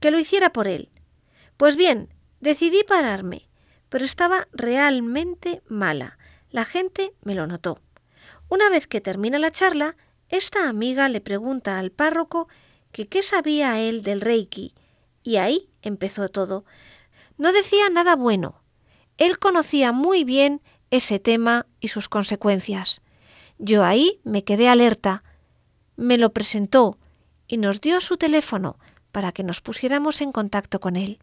que 0.00 0.10
lo 0.10 0.18
hiciera 0.18 0.52
por 0.52 0.66
él. 0.66 0.90
Pues 1.56 1.76
bien, 1.76 2.13
decidí 2.44 2.84
pararme, 2.84 3.48
pero 3.88 4.04
estaba 4.04 4.46
realmente 4.52 5.62
mala. 5.66 6.18
La 6.50 6.64
gente 6.64 7.12
me 7.22 7.34
lo 7.34 7.48
notó. 7.48 7.80
Una 8.48 8.70
vez 8.70 8.86
que 8.86 9.00
termina 9.00 9.40
la 9.40 9.50
charla, 9.50 9.96
esta 10.28 10.68
amiga 10.68 11.08
le 11.08 11.20
pregunta 11.20 11.78
al 11.78 11.90
párroco 11.90 12.48
que 12.92 13.08
qué 13.08 13.24
sabía 13.24 13.80
él 13.80 14.02
del 14.02 14.20
Reiki, 14.20 14.74
y 15.24 15.36
ahí 15.36 15.70
empezó 15.82 16.28
todo. 16.28 16.64
No 17.38 17.52
decía 17.52 17.88
nada 17.90 18.14
bueno. 18.14 18.62
Él 19.16 19.38
conocía 19.38 19.90
muy 19.90 20.22
bien 20.22 20.60
ese 20.90 21.18
tema 21.18 21.66
y 21.80 21.88
sus 21.88 22.08
consecuencias. 22.08 23.00
Yo 23.58 23.84
ahí 23.84 24.20
me 24.22 24.44
quedé 24.44 24.68
alerta. 24.68 25.24
Me 25.96 26.18
lo 26.18 26.32
presentó 26.32 26.98
y 27.48 27.56
nos 27.56 27.80
dio 27.80 28.00
su 28.00 28.16
teléfono 28.16 28.78
para 29.12 29.32
que 29.32 29.44
nos 29.44 29.60
pusiéramos 29.60 30.20
en 30.20 30.30
contacto 30.30 30.78
con 30.80 30.96
él. 30.96 31.18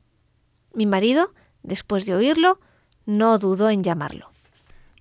Mi 0.73 0.85
marido, 0.85 1.33
después 1.63 2.05
de 2.05 2.15
oírlo, 2.15 2.59
no 3.05 3.37
dudó 3.39 3.69
en 3.69 3.83
llamarlo. 3.83 4.31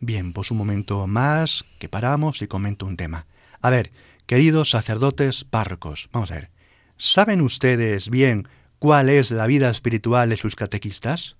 Bien, 0.01 0.33
pues 0.33 0.51
un 0.51 0.59
momento 0.59 1.07
más 1.07 1.65
que 1.79 1.89
paramos 1.89 2.43
y 2.43 2.47
comento 2.47 2.87
un 2.87 2.97
tema. 2.97 3.27
A 3.61 3.71
ver, 3.71 3.93
queridos 4.27 4.71
sacerdotes 4.71 5.45
párrocos, 5.45 6.09
vamos 6.13 6.31
a 6.31 6.37
ver. 6.37 6.51
¿Saben 6.97 7.41
ustedes 7.41 8.11
bien 8.11 8.49
cuál 8.79 9.09
es 9.09 9.31
la 9.31 9.47
vida 9.47 9.71
espiritual 9.71 10.31
de 10.31 10.37
sus 10.37 10.57
catequistas? 10.57 11.37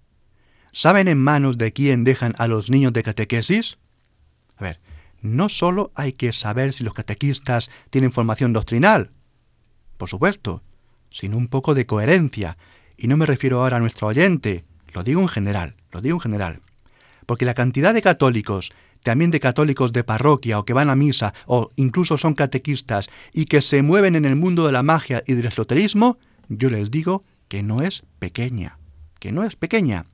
¿Saben 0.73 1.09
en 1.09 1.19
manos 1.19 1.59
de 1.59 1.73
quién 1.73 2.05
dejan 2.05 2.35
a 2.39 2.47
los 2.47 2.71
niños 2.71 2.93
de 2.93 3.03
catequesis? 3.03 3.79
A 4.57 4.65
ver, 4.65 4.81
no 5.21 5.49
solo 5.49 5.91
hay 5.95 6.13
que 6.13 6.33
saber 6.33 6.73
si 6.73 6.85
los 6.85 6.95
catequistas 6.95 7.71
tienen 7.91 8.13
formación 8.13 8.53
doctrinal, 8.53 9.11
por 9.97 10.09
supuesto, 10.09 10.63
sino 11.11 11.37
un 11.37 11.49
poco 11.49 11.75
de 11.75 11.87
coherencia, 11.87 12.57
y 13.01 13.09
no 13.09 13.17
me 13.17 13.27
refiero 13.27 13.61
ahora 13.61 13.79
a 13.79 13.81
nuestro 13.81 14.09
oyente, 14.09 14.65
lo 14.93 15.03
digo 15.03 15.23
en 15.23 15.29
general, 15.29 15.75
lo 15.91 16.03
digo 16.03 16.17
en 16.17 16.21
general. 16.21 16.61
Porque 17.25 17.47
la 17.47 17.55
cantidad 17.55 17.95
de 17.95 18.03
católicos, 18.03 18.73
también 19.03 19.31
de 19.31 19.41
católicos 19.41 19.95
de 19.95 20.05
parroquia 20.05 20.59
o 20.59 20.67
que 20.67 20.75
van 20.75 20.91
a 20.91 20.97
misa 20.97 21.33
o 21.47 21.71
incluso 21.77 22.19
son 22.19 22.35
catequistas 22.35 23.09
y 23.33 23.47
que 23.47 23.63
se 23.63 23.81
mueven 23.81 24.17
en 24.17 24.27
el 24.27 24.37
mundo 24.37 24.67
de 24.67 24.73
la 24.73 24.83
magia 24.83 25.23
y 25.27 25.33
del 25.33 25.47
esoterismo, 25.47 26.19
yo 26.49 26.69
les 26.69 26.91
digo 26.91 27.25
que 27.49 27.63
no 27.63 27.81
es 27.81 28.03
pequeña, 28.19 28.79
que 29.19 29.33
no 29.33 29.45
es 29.45 29.57
pequeña. 29.57 30.05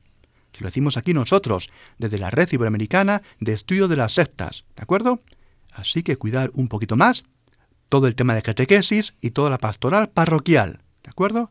Lo 0.61 0.67
decimos 0.69 0.97
aquí 0.97 1.13
nosotros, 1.13 1.71
desde 1.99 2.19
la 2.19 2.31
red 2.31 2.49
iberoamericana 2.51 3.23
de 3.41 3.53
estudio 3.53 3.89
de 3.89 3.97
las 3.97 4.15
sectas, 4.15 4.65
¿de 4.77 4.83
acuerdo? 4.83 5.21
Así 5.73 6.03
que 6.03 6.17
cuidar 6.17 6.51
un 6.55 6.69
poquito 6.69 6.97
más 6.97 7.25
todo 7.89 8.07
el 8.07 8.15
tema 8.15 8.35
de 8.35 8.43
catequesis 8.43 9.15
y 9.21 9.31
toda 9.31 9.51
la 9.51 9.59
pastoral 9.59 10.09
parroquial, 10.09 10.81
¿de 11.03 11.11
acuerdo? 11.11 11.51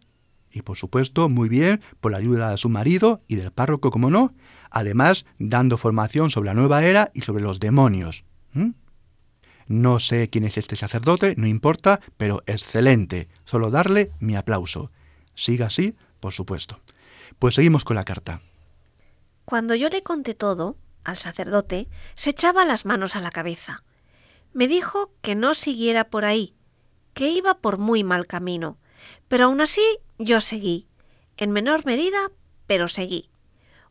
Y 0.55 0.61
por 0.61 0.77
supuesto 0.77 1.27
muy 1.27 1.49
bien 1.49 1.81
por 1.99 2.13
la 2.13 2.17
ayuda 2.17 2.51
de 2.51 2.57
su 2.57 2.69
marido 2.69 3.21
y 3.27 3.35
del 3.35 3.51
párroco, 3.51 3.91
como 3.91 4.09
no, 4.09 4.33
además 4.71 5.25
dando 5.37 5.77
formación 5.77 6.29
sobre 6.29 6.47
la 6.47 6.53
nueva 6.53 6.83
era 6.85 7.11
y 7.13 7.21
sobre 7.21 7.43
los 7.43 7.59
demonios. 7.59 8.23
No 9.67 9.99
sé 9.99 10.29
quién 10.29 10.45
es 10.45 10.57
este 10.57 10.77
sacerdote, 10.77 11.35
no 11.37 11.47
importa, 11.47 11.99
pero 12.17 12.41
excelente. 12.45 13.27
Solo 13.43 13.69
darle 13.69 14.11
mi 14.19 14.35
aplauso. 14.35 14.91
Siga 15.33 15.65
así, 15.65 15.95
por 16.21 16.31
supuesto. 16.31 16.79
Pues 17.37 17.55
seguimos 17.55 17.83
con 17.83 17.95
la 17.95 18.05
carta. 18.05 18.41
Cuando 19.43 19.75
yo 19.75 19.89
le 19.89 20.03
conté 20.03 20.35
todo 20.35 20.77
al 21.03 21.17
sacerdote, 21.17 21.89
se 22.13 22.29
echaba 22.29 22.63
las 22.63 22.85
manos 22.85 23.15
a 23.15 23.21
la 23.21 23.31
cabeza. 23.31 23.83
Me 24.53 24.67
dijo 24.69 25.11
que 25.21 25.35
no 25.35 25.53
siguiera 25.53 26.05
por 26.05 26.23
ahí, 26.23 26.55
que 27.13 27.27
iba 27.29 27.55
por 27.55 27.77
muy 27.77 28.03
mal 28.03 28.27
camino, 28.27 28.77
pero 29.27 29.45
aún 29.45 29.61
así 29.61 29.81
yo 30.17 30.41
seguí, 30.41 30.87
en 31.37 31.51
menor 31.51 31.85
medida, 31.85 32.31
pero 32.67 32.87
seguí. 32.87 33.29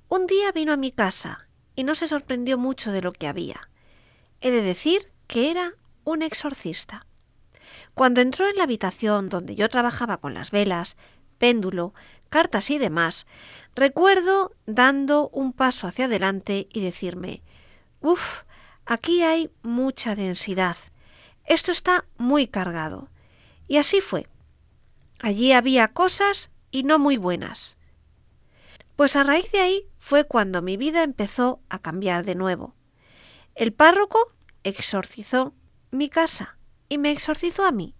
Un 0.08 0.26
día 0.26 0.52
vino 0.52 0.72
a 0.72 0.76
mi 0.76 0.90
casa 0.90 1.48
y 1.76 1.84
no 1.84 1.94
se 1.94 2.08
sorprendió 2.08 2.58
mucho 2.58 2.92
de 2.92 3.02
lo 3.02 3.12
que 3.12 3.26
había. 3.26 3.68
He 4.40 4.50
de 4.50 4.62
decir 4.62 5.12
que 5.26 5.50
era 5.50 5.74
un 6.04 6.22
exorcista. 6.22 7.06
Cuando 7.94 8.20
entró 8.20 8.48
en 8.48 8.56
la 8.56 8.64
habitación 8.64 9.28
donde 9.28 9.54
yo 9.54 9.68
trabajaba 9.68 10.18
con 10.18 10.34
las 10.34 10.50
velas, 10.50 10.96
péndulo, 11.38 11.94
cartas 12.28 12.70
y 12.70 12.78
demás, 12.78 13.26
recuerdo 13.74 14.52
dando 14.66 15.28
un 15.30 15.52
paso 15.52 15.86
hacia 15.86 16.06
adelante 16.06 16.68
y 16.72 16.80
decirme, 16.80 17.42
uff, 18.00 18.42
aquí 18.84 19.22
hay 19.22 19.50
mucha 19.62 20.14
densidad. 20.14 20.76
Esto 21.44 21.72
está 21.72 22.04
muy 22.16 22.46
cargado. 22.46 23.08
Y 23.68 23.78
así 23.78 24.00
fue. 24.00 24.28
Allí 25.24 25.54
había 25.54 25.88
cosas 25.88 26.50
y 26.70 26.82
no 26.82 26.98
muy 26.98 27.16
buenas. 27.16 27.78
Pues 28.94 29.16
a 29.16 29.24
raíz 29.24 29.50
de 29.52 29.60
ahí 29.60 29.88
fue 29.96 30.24
cuando 30.24 30.60
mi 30.60 30.76
vida 30.76 31.02
empezó 31.02 31.62
a 31.70 31.78
cambiar 31.78 32.26
de 32.26 32.34
nuevo. 32.34 32.74
El 33.54 33.72
párroco 33.72 34.18
exorcizó 34.64 35.54
mi 35.90 36.10
casa 36.10 36.58
y 36.90 36.98
me 36.98 37.10
exorcizó 37.10 37.64
a 37.64 37.72
mí. 37.72 37.94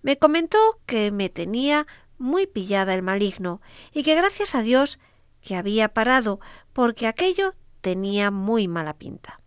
Me 0.00 0.16
comentó 0.16 0.80
que 0.86 1.12
me 1.12 1.28
tenía 1.28 1.86
muy 2.16 2.46
pillada 2.46 2.94
el 2.94 3.02
maligno 3.02 3.60
y 3.92 4.02
que 4.02 4.14
gracias 4.14 4.54
a 4.54 4.62
Dios 4.62 4.98
que 5.42 5.56
había 5.56 5.92
parado 5.92 6.40
porque 6.72 7.06
aquello 7.06 7.54
tenía 7.82 8.30
muy 8.30 8.66
mala 8.66 8.94
pinta. 8.94 9.42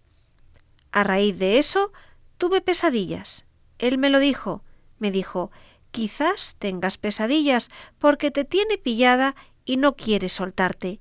A 0.92 1.04
raíz 1.04 1.40
de 1.40 1.58
eso 1.58 1.92
tuve 2.38 2.62
pesadillas. 2.62 3.48
Él 3.80 3.98
me 3.98 4.12
lo 4.12 4.20
dijo, 4.20 4.64
me 5.00 5.10
dijo, 5.10 5.50
quizás 5.92 6.56
tengas 6.60 6.98
pesadillas 6.98 7.70
porque 7.98 8.32
te 8.32 8.46
tiene 8.46 8.78
pillada 8.78 9.36
y 9.66 9.78
no 9.78 9.96
quiere 9.96 10.30
soltarte, 10.30 11.00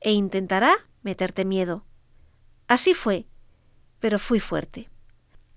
e 0.00 0.12
intentará 0.12 0.72
meterte 1.02 1.44
miedo. 1.44 1.84
Así 2.66 2.94
fue, 2.94 3.26
pero 4.00 4.18
fui 4.18 4.40
fuerte. 4.40 4.90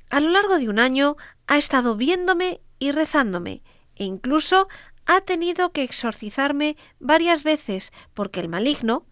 A 0.10 0.20
lo 0.20 0.30
largo 0.30 0.58
de 0.58 0.70
un 0.70 0.80
año 0.80 1.16
ha 1.48 1.58
estado 1.58 1.96
viéndome 1.96 2.62
y 2.80 2.92
rezándome, 2.92 3.64
e 3.96 4.04
incluso 4.04 4.68
ha 5.06 5.22
tenido 5.22 5.72
que 5.72 5.84
exorcizarme 5.84 6.78
varias 7.00 7.44
veces 7.44 7.92
porque 8.14 8.40
el 8.40 8.50
maligno, 8.50 9.06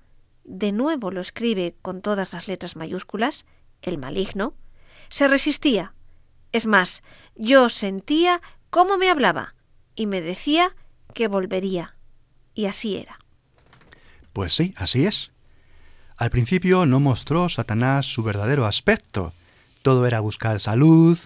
de 0.43 0.71
nuevo 0.71 1.11
lo 1.11 1.21
escribe 1.21 1.75
con 1.81 2.01
todas 2.01 2.33
las 2.33 2.47
letras 2.47 2.75
mayúsculas, 2.75 3.45
el 3.81 3.97
maligno, 3.97 4.53
se 5.09 5.27
resistía. 5.27 5.93
Es 6.51 6.65
más, 6.65 7.03
yo 7.35 7.69
sentía 7.69 8.41
cómo 8.69 8.97
me 8.97 9.09
hablaba 9.09 9.55
y 9.99 10.05
me 10.05 10.21
decía 10.21 10.77
que 11.13 11.27
volvería. 11.27 11.97
Y 12.55 12.67
así 12.67 12.95
era. 12.95 13.19
Pues 14.31 14.53
sí, 14.53 14.73
así 14.77 15.05
es. 15.05 15.31
Al 16.15 16.29
principio 16.29 16.85
no 16.85 17.01
mostró 17.01 17.49
Satanás 17.49 18.05
su 18.05 18.23
verdadero 18.23 18.65
aspecto. 18.65 19.33
Todo 19.81 20.07
era 20.07 20.21
buscar 20.21 20.61
salud, 20.61 21.19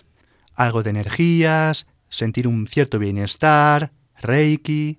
algo 0.55 0.81
de 0.81 0.89
energías, 0.89 1.85
sentir 2.09 2.47
un 2.47 2.65
cierto 2.65 2.97
bienestar, 2.97 3.91
reiki, 4.19 4.97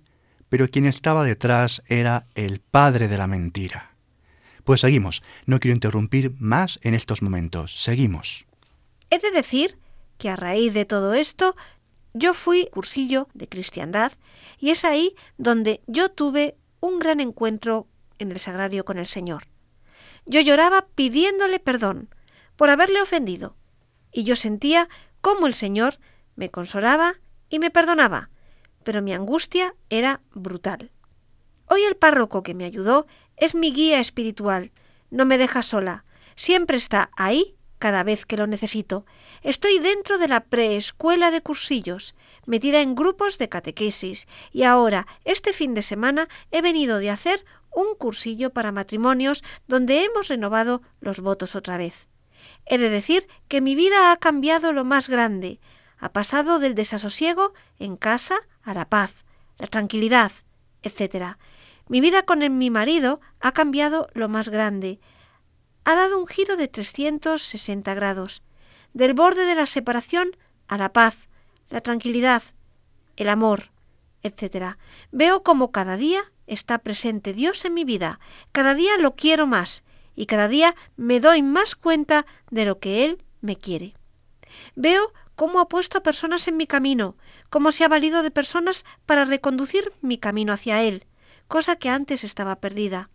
pero 0.49 0.69
quien 0.69 0.87
estaba 0.87 1.25
detrás 1.25 1.83
era 1.89 2.29
el 2.37 2.61
padre 2.61 3.09
de 3.09 3.19
la 3.19 3.27
mentira. 3.27 3.97
Pues 4.63 4.83
seguimos, 4.83 5.25
no 5.47 5.59
quiero 5.59 5.75
interrumpir 5.75 6.33
más 6.39 6.79
en 6.85 6.95
estos 6.95 7.23
momentos, 7.23 7.83
seguimos. 7.83 8.47
He 9.11 9.19
de 9.19 9.33
decir 9.33 9.79
que 10.17 10.29
a 10.29 10.37
raíz 10.37 10.73
de 10.73 10.85
todo 10.85 11.15
esto 11.15 11.57
yo 12.14 12.33
fui 12.33 12.68
cursillo 12.70 13.29
de 13.35 13.48
cristiandad 13.48 14.12
y 14.59 14.70
es 14.70 14.85
ahí 14.85 15.14
donde 15.37 15.83
yo 15.87 16.09
tuve 16.09 16.57
un 16.81 17.00
gran 17.00 17.20
encuentro 17.20 17.88
en 18.18 18.31
el 18.31 18.38
sagrario 18.38 18.85
con 18.85 18.98
el 18.98 19.07
Señor. 19.07 19.48
Yo 20.24 20.40
lloraba 20.40 20.87
pidiéndole 20.94 21.59
perdón 21.59 22.09
por 22.57 22.70
haberle 22.70 23.03
ofendido 23.03 23.57
y 24.12 24.22
yo 24.22 24.37
sentía 24.37 24.88
cómo 25.20 25.46
el 25.46 25.55
Señor 25.55 25.98
me 26.37 26.50
consolaba 26.50 27.14
y 27.50 27.59
me 27.59 27.70
perdonaba, 27.70 28.31
pero 28.85 29.03
mi 29.03 29.12
angustia 29.12 29.74
era 29.90 30.22
brutal. 30.33 30.92
Hoy 31.66 31.83
el 31.83 31.96
párroco 31.96 32.42
que 32.42 32.55
me 32.55 32.64
ayudó 32.64 33.07
es 33.37 33.55
mi 33.57 33.72
guía 33.72 33.98
espiritual, 33.98 34.72
no 35.11 35.24
me 35.24 35.37
deja 35.37 35.62
sola, 35.62 36.05
siempre 36.37 36.77
está 36.77 37.11
ahí 37.16 37.57
cada 37.85 38.03
vez 38.03 38.25
que 38.25 38.38
lo 38.38 38.47
necesito. 38.47 39.05
Estoy 39.42 39.79
dentro 39.79 40.16
de 40.16 40.27
la 40.27 40.40
preescuela 40.40 41.31
de 41.31 41.42
cursillos, 41.42 42.14
metida 42.47 42.81
en 42.81 42.94
grupos 42.94 43.37
de 43.37 43.51
catequesis, 43.51 44.27
y 44.53 44.62
ahora, 44.62 45.07
este 45.27 45.53
fin 45.53 45.75
de 45.75 45.83
semana, 45.83 46.27
he 46.51 46.62
venido 46.62 46.99
de 46.99 47.11
hacer 47.11 47.44
un 47.70 47.94
cursillo 47.94 48.55
para 48.55 48.73
matrimonios 48.73 49.44
donde 49.68 50.03
hemos 50.03 50.29
renovado 50.29 50.81
los 51.01 51.20
votos 51.20 51.55
otra 51.55 51.77
vez. 51.77 52.09
He 52.64 52.79
de 52.79 52.88
decir 52.88 53.27
que 53.49 53.61
mi 53.61 53.75
vida 53.75 54.12
ha 54.12 54.16
cambiado 54.16 54.73
lo 54.73 54.87
más 54.87 55.11
grande. 55.11 55.61
Ha 55.99 56.11
pasado 56.11 56.61
del 56.61 56.75
desasosiego 56.75 57.53
en 57.79 57.99
casa 57.99 58.38
a 58.62 58.73
la 58.73 58.88
paz, 58.88 59.27
la 59.59 59.66
tranquilidad, 59.66 60.33
etc. 60.85 61.37
Mi 61.88 62.01
vida 62.01 62.23
con 62.23 62.38
mi 62.57 62.70
marido 62.70 63.20
ha 63.40 63.53
cambiado 63.53 64.09
lo 64.14 64.31
más 64.31 64.49
grande 64.49 65.01
ha 65.85 65.94
dado 65.94 66.18
un 66.18 66.27
giro 66.27 66.57
de 66.57 66.68
360 66.68 67.94
grados, 67.94 68.42
del 68.92 69.14
borde 69.14 69.44
de 69.44 69.55
la 69.55 69.66
separación 69.66 70.37
a 70.68 70.79
la 70.79 70.92
paz, 70.92 71.29
la 71.68 71.81
tranquilidad, 71.81 72.42
el 73.16 73.29
amor, 73.29 73.70
etc. 74.23 74.77
Veo 75.12 75.42
como 75.42 75.73
cada 75.73 75.97
día 75.97 76.23
está 76.47 76.79
presente 76.79 77.33
Dios 77.33 77.64
en 77.64 77.75
mi 77.75 77.85
vida, 77.85 78.20
cada 78.53 78.75
día 78.75 78.97
lo 78.99 79.14
quiero 79.14 79.47
más 79.47 79.85
y 80.16 80.27
cada 80.27 80.49
día 80.49 80.75
me 80.97 81.20
doy 81.20 81.42
más 81.42 81.75
cuenta 81.75 82.27
de 82.51 82.64
lo 82.64 82.79
que 82.79 83.05
Él 83.05 83.23
me 83.40 83.57
quiere. 83.57 83.94
Veo 84.75 85.12
cómo 85.35 85.61
ha 85.61 85.68
puesto 85.68 85.99
a 85.99 86.03
personas 86.03 86.47
en 86.49 86.57
mi 86.57 86.66
camino, 86.66 87.16
cómo 87.51 87.73
se 87.73 87.85
ha 87.85 87.88
valido 87.88 88.23
de 88.23 88.31
personas 88.31 88.85
para 89.07 89.25
reconducir 89.25 89.92
mi 90.01 90.18
camino 90.18 90.53
hacia 90.53 90.83
Él, 90.83 91.07
cosa 91.49 91.77
que 91.77 91.88
antes 91.88 92.25
estaba 92.25 92.57
perdida. 92.57 93.11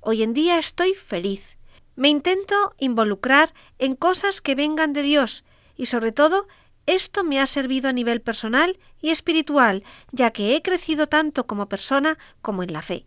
Hoy 0.00 0.22
en 0.22 0.34
día 0.34 0.58
estoy 0.58 0.94
feliz, 0.94 1.56
me 1.96 2.08
intento 2.08 2.74
involucrar 2.78 3.54
en 3.78 3.94
cosas 3.94 4.40
que 4.40 4.54
vengan 4.54 4.92
de 4.92 5.02
Dios 5.02 5.44
y 5.76 5.86
sobre 5.86 6.12
todo 6.12 6.46
esto 6.86 7.24
me 7.24 7.40
ha 7.40 7.46
servido 7.46 7.88
a 7.88 7.92
nivel 7.92 8.20
personal 8.20 8.78
y 9.00 9.10
espiritual, 9.10 9.84
ya 10.12 10.30
que 10.32 10.54
he 10.54 10.62
crecido 10.62 11.06
tanto 11.06 11.46
como 11.46 11.68
persona 11.68 12.18
como 12.42 12.62
en 12.62 12.72
la 12.72 12.82
fe, 12.82 13.06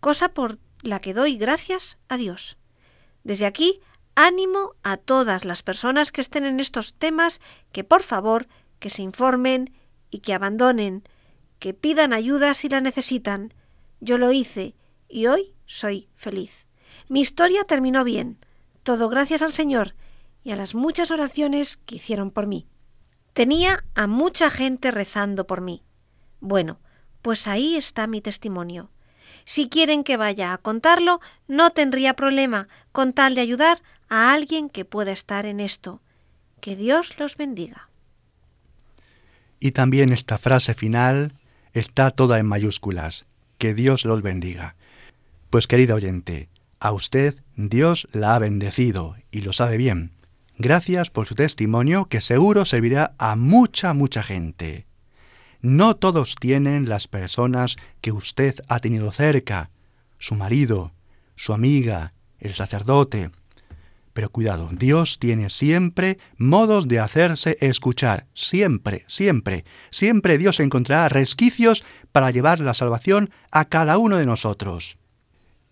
cosa 0.00 0.28
por 0.28 0.58
la 0.82 1.00
que 1.00 1.14
doy 1.14 1.36
gracias 1.36 1.98
a 2.08 2.16
Dios. 2.16 2.58
Desde 3.24 3.46
aquí, 3.46 3.80
ánimo 4.14 4.74
a 4.82 4.96
todas 4.96 5.44
las 5.44 5.62
personas 5.62 6.12
que 6.12 6.20
estén 6.20 6.44
en 6.44 6.60
estos 6.60 6.94
temas 6.94 7.40
que 7.72 7.84
por 7.84 8.02
favor 8.02 8.46
que 8.78 8.90
se 8.90 9.02
informen 9.02 9.74
y 10.10 10.20
que 10.20 10.34
abandonen, 10.34 11.02
que 11.58 11.74
pidan 11.74 12.12
ayuda 12.12 12.54
si 12.54 12.68
la 12.68 12.80
necesitan. 12.80 13.52
Yo 14.00 14.16
lo 14.18 14.32
hice 14.32 14.74
y 15.08 15.26
hoy 15.26 15.54
soy 15.66 16.08
feliz. 16.14 16.67
Mi 17.08 17.20
historia 17.20 17.64
terminó 17.64 18.04
bien, 18.04 18.38
todo 18.82 19.08
gracias 19.08 19.42
al 19.42 19.52
Señor 19.52 19.94
y 20.42 20.50
a 20.50 20.56
las 20.56 20.74
muchas 20.74 21.10
oraciones 21.10 21.78
que 21.78 21.96
hicieron 21.96 22.30
por 22.30 22.46
mí. 22.46 22.66
Tenía 23.32 23.84
a 23.94 24.06
mucha 24.06 24.50
gente 24.50 24.90
rezando 24.90 25.46
por 25.46 25.60
mí. 25.60 25.82
Bueno, 26.40 26.80
pues 27.22 27.46
ahí 27.46 27.76
está 27.76 28.06
mi 28.06 28.20
testimonio. 28.20 28.90
Si 29.44 29.68
quieren 29.68 30.04
que 30.04 30.16
vaya 30.16 30.52
a 30.52 30.58
contarlo, 30.58 31.20
no 31.46 31.70
tendría 31.70 32.14
problema 32.14 32.68
con 32.92 33.12
tal 33.12 33.34
de 33.34 33.40
ayudar 33.40 33.82
a 34.08 34.32
alguien 34.32 34.68
que 34.68 34.84
pueda 34.84 35.12
estar 35.12 35.46
en 35.46 35.60
esto. 35.60 36.02
Que 36.60 36.76
Dios 36.76 37.18
los 37.18 37.36
bendiga. 37.36 37.88
Y 39.60 39.72
también 39.72 40.12
esta 40.12 40.38
frase 40.38 40.74
final 40.74 41.32
está 41.72 42.10
toda 42.10 42.38
en 42.38 42.46
mayúsculas. 42.46 43.26
Que 43.58 43.74
Dios 43.74 44.04
los 44.04 44.22
bendiga. 44.22 44.76
Pues 45.50 45.66
querido 45.66 45.96
oyente, 45.96 46.48
a 46.80 46.92
usted 46.92 47.42
Dios 47.56 48.08
la 48.12 48.34
ha 48.34 48.38
bendecido 48.38 49.16
y 49.30 49.40
lo 49.40 49.52
sabe 49.52 49.76
bien. 49.76 50.12
Gracias 50.58 51.10
por 51.10 51.26
su 51.26 51.34
testimonio 51.34 52.06
que 52.06 52.20
seguro 52.20 52.64
servirá 52.64 53.14
a 53.18 53.36
mucha, 53.36 53.94
mucha 53.94 54.22
gente. 54.22 54.86
No 55.60 55.96
todos 55.96 56.36
tienen 56.36 56.88
las 56.88 57.08
personas 57.08 57.76
que 58.00 58.12
usted 58.12 58.56
ha 58.68 58.78
tenido 58.80 59.12
cerca, 59.12 59.70
su 60.18 60.34
marido, 60.34 60.92
su 61.34 61.52
amiga, 61.52 62.12
el 62.38 62.54
sacerdote. 62.54 63.30
Pero 64.12 64.30
cuidado, 64.30 64.70
Dios 64.72 65.18
tiene 65.20 65.48
siempre 65.50 66.18
modos 66.36 66.88
de 66.88 66.98
hacerse 66.98 67.56
escuchar, 67.60 68.26
siempre, 68.34 69.04
siempre, 69.06 69.64
siempre 69.90 70.38
Dios 70.38 70.58
encontrará 70.58 71.08
resquicios 71.08 71.84
para 72.10 72.30
llevar 72.30 72.58
la 72.60 72.74
salvación 72.74 73.30
a 73.52 73.64
cada 73.66 73.98
uno 73.98 74.16
de 74.16 74.26
nosotros 74.26 74.98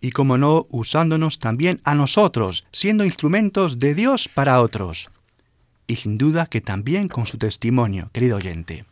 y, 0.00 0.10
como 0.10 0.38
no, 0.38 0.66
usándonos 0.70 1.38
también 1.38 1.80
a 1.84 1.94
nosotros, 1.94 2.66
siendo 2.72 3.04
instrumentos 3.04 3.78
de 3.78 3.94
Dios 3.94 4.28
para 4.28 4.60
otros. 4.60 5.08
Y 5.86 5.96
sin 5.96 6.18
duda 6.18 6.46
que 6.46 6.60
también 6.60 7.08
con 7.08 7.26
su 7.26 7.38
testimonio, 7.38 8.10
querido 8.12 8.36
oyente, 8.36 8.84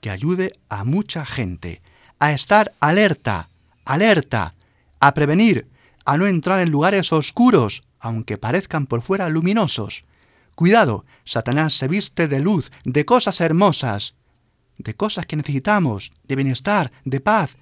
que 0.00 0.10
ayude 0.10 0.52
a 0.68 0.84
mucha 0.84 1.24
gente 1.24 1.82
a 2.18 2.32
estar 2.32 2.72
alerta, 2.80 3.48
alerta, 3.84 4.54
a 4.98 5.14
prevenir, 5.14 5.66
a 6.04 6.18
no 6.18 6.26
entrar 6.26 6.60
en 6.60 6.70
lugares 6.70 7.12
oscuros, 7.12 7.82
aunque 7.98 8.38
parezcan 8.38 8.86
por 8.86 9.02
fuera 9.02 9.28
luminosos. 9.28 10.04
Cuidado, 10.54 11.04
Satanás 11.24 11.74
se 11.74 11.88
viste 11.88 12.28
de 12.28 12.40
luz, 12.40 12.72
de 12.84 13.04
cosas 13.04 13.40
hermosas, 13.40 14.14
de 14.76 14.94
cosas 14.94 15.26
que 15.26 15.36
necesitamos, 15.36 16.12
de 16.24 16.36
bienestar, 16.36 16.92
de 17.04 17.20
paz, 17.20 17.56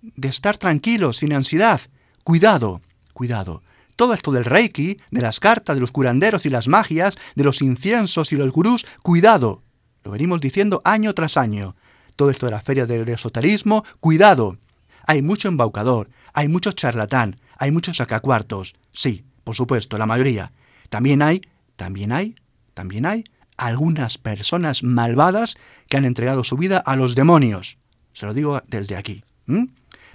de 0.00 0.28
estar 0.28 0.56
tranquilos, 0.56 1.18
sin 1.18 1.32
ansiedad, 1.32 1.80
Cuidado, 2.24 2.80
cuidado. 3.12 3.62
Todo 3.96 4.14
esto 4.14 4.30
del 4.30 4.44
reiki, 4.44 4.98
de 5.10 5.20
las 5.20 5.40
cartas, 5.40 5.76
de 5.76 5.80
los 5.80 5.90
curanderos 5.90 6.46
y 6.46 6.50
las 6.50 6.68
magias, 6.68 7.16
de 7.34 7.44
los 7.44 7.62
inciensos 7.62 8.32
y 8.32 8.36
los 8.36 8.52
gurús, 8.52 8.86
cuidado. 9.02 9.62
Lo 10.04 10.12
venimos 10.12 10.40
diciendo 10.40 10.80
año 10.84 11.14
tras 11.14 11.36
año. 11.36 11.74
Todo 12.14 12.30
esto 12.30 12.46
de 12.46 12.52
la 12.52 12.60
feria 12.60 12.86
del 12.86 13.08
esoterismo, 13.08 13.84
cuidado. 14.00 14.58
Hay 15.06 15.22
mucho 15.22 15.48
embaucador, 15.48 16.10
Hay 16.34 16.46
mucho 16.48 16.70
charlatán, 16.70 17.40
hay 17.56 17.72
muchos 17.72 17.96
sacacuartos. 17.96 18.74
Sí, 18.92 19.24
por 19.42 19.56
supuesto, 19.56 19.98
la 19.98 20.06
mayoría. 20.06 20.52
También 20.88 21.22
hay, 21.22 21.42
también 21.74 22.12
hay, 22.12 22.36
también 22.74 23.06
hay 23.06 23.24
algunas 23.56 24.18
personas 24.18 24.82
malvadas 24.82 25.56
que 25.88 25.96
han 25.96 26.04
entregado 26.04 26.44
su 26.44 26.56
vida 26.56 26.78
a 26.78 26.94
los 26.94 27.14
demonios. 27.14 27.78
Se 28.12 28.26
lo 28.26 28.34
digo 28.34 28.62
desde 28.68 28.96
aquí. 28.96 29.24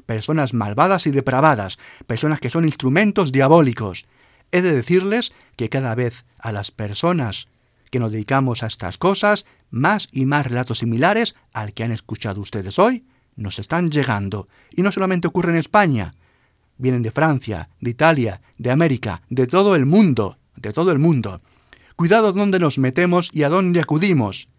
Personas 0.05 0.53
malvadas 0.53 1.07
y 1.07 1.11
depravadas, 1.11 1.79
personas 2.07 2.39
que 2.39 2.49
son 2.49 2.65
instrumentos 2.65 3.31
diabólicos. 3.31 4.05
He 4.51 4.61
de 4.61 4.73
decirles 4.73 5.33
que 5.55 5.69
cada 5.69 5.95
vez 5.95 6.25
a 6.39 6.51
las 6.51 6.71
personas 6.71 7.47
que 7.89 7.99
nos 7.99 8.11
dedicamos 8.11 8.63
a 8.63 8.67
estas 8.67 8.97
cosas, 8.97 9.45
más 9.69 10.09
y 10.11 10.25
más 10.25 10.45
relatos 10.47 10.79
similares 10.79 11.35
al 11.53 11.73
que 11.73 11.83
han 11.83 11.91
escuchado 11.91 12.41
ustedes 12.41 12.79
hoy, 12.79 13.05
nos 13.35 13.59
están 13.59 13.89
llegando. 13.89 14.47
Y 14.71 14.81
no 14.81 14.91
solamente 14.91 15.27
ocurre 15.27 15.51
en 15.51 15.57
España, 15.57 16.15
vienen 16.77 17.03
de 17.03 17.11
Francia, 17.11 17.69
de 17.79 17.91
Italia, 17.91 18.41
de 18.57 18.71
América, 18.71 19.21
de 19.29 19.47
todo 19.47 19.75
el 19.75 19.85
mundo, 19.85 20.37
de 20.55 20.73
todo 20.73 20.91
el 20.91 20.99
mundo. 20.99 21.41
Cuidado 21.95 22.33
dónde 22.33 22.59
nos 22.59 22.79
metemos 22.79 23.29
y 23.31 23.43
a 23.43 23.49
dónde 23.49 23.79
acudimos. 23.79 24.49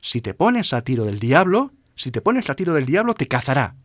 Si 0.00 0.20
te 0.20 0.34
pones 0.34 0.72
a 0.72 0.82
tiro 0.82 1.04
del 1.04 1.20
diablo, 1.20 1.72
si 1.94 2.10
te 2.10 2.20
pones 2.20 2.50
a 2.50 2.54
tiro 2.54 2.74
del 2.74 2.86
diablo, 2.86 3.14
te 3.14 3.28
cazará. 3.28 3.76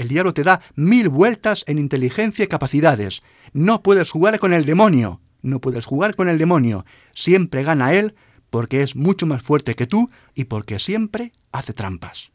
El 0.00 0.08
diablo 0.08 0.32
te 0.32 0.44
da 0.44 0.62
mil 0.76 1.10
vueltas 1.10 1.62
en 1.66 1.78
inteligencia 1.78 2.42
y 2.42 2.48
capacidades. 2.48 3.22
No 3.52 3.82
puedes 3.82 4.10
jugar 4.10 4.38
con 4.38 4.54
el 4.54 4.64
demonio. 4.64 5.20
No 5.42 5.60
puedes 5.60 5.84
jugar 5.84 6.16
con 6.16 6.30
el 6.30 6.38
demonio. 6.38 6.86
Siempre 7.12 7.64
gana 7.64 7.92
él 7.92 8.14
porque 8.48 8.80
es 8.82 8.96
mucho 8.96 9.26
más 9.26 9.42
fuerte 9.42 9.74
que 9.74 9.86
tú 9.86 10.08
y 10.34 10.44
porque 10.44 10.78
siempre 10.78 11.32
hace 11.52 11.74
trampas. 11.74 12.32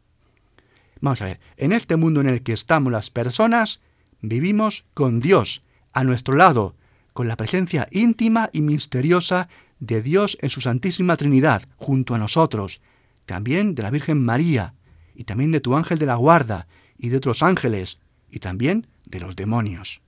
Vamos 1.01 1.23
a 1.23 1.25
ver, 1.25 1.39
en 1.57 1.71
este 1.71 1.95
mundo 1.95 2.21
en 2.21 2.29
el 2.29 2.43
que 2.43 2.53
estamos 2.53 2.93
las 2.93 3.09
personas, 3.09 3.81
vivimos 4.21 4.85
con 4.93 5.19
Dios, 5.19 5.63
a 5.91 6.03
nuestro 6.03 6.35
lado, 6.35 6.75
con 7.13 7.27
la 7.27 7.35
presencia 7.35 7.87
íntima 7.89 8.51
y 8.53 8.61
misteriosa 8.61 9.49
de 9.79 10.03
Dios 10.03 10.37
en 10.41 10.51
su 10.51 10.61
Santísima 10.61 11.17
Trinidad, 11.17 11.63
junto 11.77 12.13
a 12.13 12.19
nosotros, 12.19 12.79
también 13.25 13.73
de 13.73 13.81
la 13.81 13.89
Virgen 13.89 14.23
María, 14.23 14.75
y 15.15 15.23
también 15.23 15.51
de 15.51 15.61
tu 15.61 15.75
ángel 15.75 15.97
de 15.97 16.05
la 16.05 16.15
guarda, 16.15 16.67
y 16.97 17.09
de 17.09 17.17
otros 17.17 17.43
ángeles, 17.43 17.99
y 18.31 18.39
también 18.39 18.87
de 19.05 19.19
los 19.19 19.35
demonios. 19.35 20.01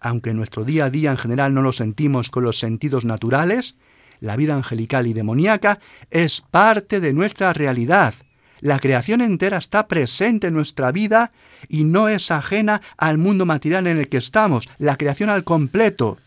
Aunque 0.00 0.34
nuestro 0.34 0.64
día 0.64 0.86
a 0.86 0.90
día 0.90 1.10
en 1.10 1.16
general 1.16 1.54
no 1.54 1.62
lo 1.62 1.72
sentimos 1.72 2.30
con 2.30 2.44
los 2.44 2.58
sentidos 2.58 3.04
naturales, 3.04 3.76
la 4.20 4.36
vida 4.36 4.54
angelical 4.54 5.06
y 5.06 5.12
demoníaca 5.12 5.78
es 6.10 6.42
parte 6.50 7.00
de 7.00 7.12
nuestra 7.12 7.52
realidad. 7.52 8.14
La 8.60 8.78
creación 8.78 9.20
entera 9.20 9.58
está 9.58 9.86
presente 9.86 10.46
en 10.46 10.54
nuestra 10.54 10.90
vida 10.90 11.32
y 11.68 11.84
no 11.84 12.08
es 12.08 12.30
ajena 12.30 12.80
al 12.96 13.18
mundo 13.18 13.44
material 13.44 13.86
en 13.86 13.98
el 13.98 14.08
que 14.08 14.16
estamos, 14.16 14.68
la 14.78 14.96
creación 14.96 15.28
al 15.28 15.44
completo. 15.44 16.18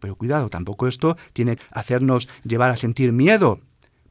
Pero 0.00 0.16
cuidado, 0.16 0.48
tampoco 0.48 0.88
esto 0.88 1.16
tiene 1.32 1.56
que 1.56 1.62
hacernos 1.70 2.28
llevar 2.42 2.70
a 2.70 2.76
sentir 2.76 3.12
miedo, 3.12 3.60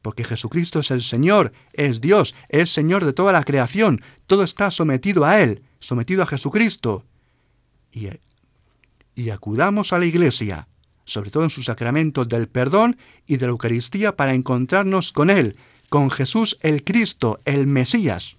porque 0.02 0.24
Jesucristo 0.24 0.80
es 0.80 0.90
el 0.90 1.02
Señor, 1.02 1.52
es 1.72 2.00
Dios, 2.00 2.34
es 2.48 2.72
Señor 2.72 3.04
de 3.04 3.12
toda 3.12 3.32
la 3.32 3.44
creación, 3.44 4.02
todo 4.26 4.42
está 4.42 4.70
sometido 4.70 5.24
a 5.24 5.40
Él, 5.40 5.62
sometido 5.78 6.22
a 6.22 6.26
Jesucristo. 6.26 7.04
Y, 7.92 8.08
y 9.14 9.30
acudamos 9.30 9.92
a 9.92 9.98
la 9.98 10.06
Iglesia, 10.06 10.68
sobre 11.04 11.30
todo 11.30 11.44
en 11.44 11.50
sus 11.50 11.66
sacramentos 11.66 12.28
del 12.28 12.48
perdón 12.48 12.96
y 13.26 13.36
de 13.36 13.46
la 13.46 13.50
Eucaristía, 13.50 14.16
para 14.16 14.34
encontrarnos 14.34 15.12
con 15.12 15.28
Él, 15.28 15.56
con 15.88 16.10
Jesús 16.10 16.56
el 16.62 16.84
Cristo, 16.84 17.40
el 17.44 17.66
Mesías. 17.66 18.36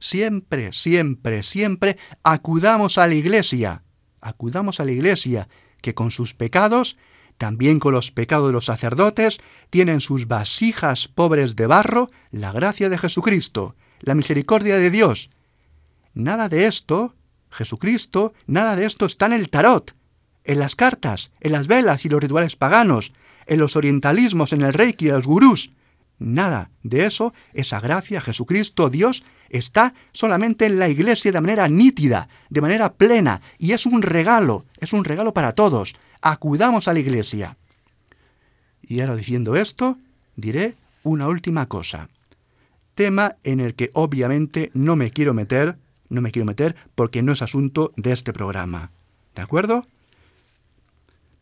Siempre, 0.00 0.72
siempre, 0.72 1.42
siempre 1.42 1.98
acudamos 2.22 2.98
a 2.98 3.06
la 3.06 3.14
Iglesia, 3.14 3.82
acudamos 4.20 4.80
a 4.80 4.84
la 4.84 4.92
Iglesia, 4.92 5.48
que 5.80 5.94
con 5.94 6.10
sus 6.10 6.34
pecados, 6.34 6.96
también 7.38 7.78
con 7.78 7.92
los 7.92 8.12
pecados 8.12 8.48
de 8.48 8.52
los 8.52 8.64
sacerdotes, 8.64 9.38
tienen 9.70 10.00
sus 10.00 10.26
vasijas 10.26 11.08
pobres 11.08 11.56
de 11.56 11.66
barro 11.66 12.08
la 12.30 12.52
gracia 12.52 12.88
de 12.88 12.98
Jesucristo, 12.98 13.76
la 14.00 14.14
misericordia 14.14 14.76
de 14.76 14.90
Dios. 14.90 15.30
Nada 16.14 16.48
de 16.48 16.66
esto, 16.66 17.14
Jesucristo, 17.50 18.32
nada 18.46 18.76
de 18.76 18.86
esto 18.86 19.06
está 19.06 19.26
en 19.26 19.34
el 19.34 19.50
tarot, 19.50 19.94
en 20.44 20.58
las 20.58 20.76
cartas, 20.76 21.30
en 21.40 21.52
las 21.52 21.66
velas 21.66 22.04
y 22.04 22.08
los 22.08 22.20
rituales 22.20 22.56
paganos, 22.56 23.12
en 23.46 23.58
los 23.58 23.76
orientalismos, 23.76 24.52
en 24.52 24.62
el 24.62 24.72
reiki 24.72 25.06
y 25.06 25.10
los 25.10 25.26
gurús. 25.26 25.72
Nada 26.18 26.70
de 26.82 27.04
eso, 27.04 27.34
esa 27.52 27.80
gracia, 27.80 28.20
Jesucristo, 28.20 28.88
Dios, 28.88 29.24
está 29.50 29.94
solamente 30.12 30.66
en 30.66 30.78
la 30.78 30.88
iglesia 30.88 31.30
de 31.32 31.40
manera 31.40 31.68
nítida, 31.68 32.28
de 32.48 32.60
manera 32.60 32.94
plena, 32.94 33.42
y 33.58 33.72
es 33.72 33.86
un 33.86 34.02
regalo, 34.02 34.64
es 34.78 34.92
un 34.92 35.04
regalo 35.04 35.34
para 35.34 35.52
todos. 35.52 35.94
Acudamos 36.22 36.88
a 36.88 36.92
la 36.92 37.00
iglesia. 37.00 37.56
Y 38.82 39.00
ahora 39.00 39.16
diciendo 39.16 39.56
esto, 39.56 39.98
diré 40.36 40.74
una 41.02 41.28
última 41.28 41.66
cosa. 41.66 42.08
Tema 42.94 43.36
en 43.42 43.60
el 43.60 43.74
que 43.74 43.90
obviamente 43.94 44.70
no 44.74 44.96
me 44.96 45.10
quiero 45.10 45.34
meter, 45.34 45.76
no 46.08 46.20
me 46.20 46.30
quiero 46.30 46.46
meter 46.46 46.76
porque 46.94 47.22
no 47.22 47.32
es 47.32 47.42
asunto 47.42 47.92
de 47.96 48.12
este 48.12 48.32
programa. 48.32 48.90
¿De 49.34 49.42
acuerdo? 49.42 49.86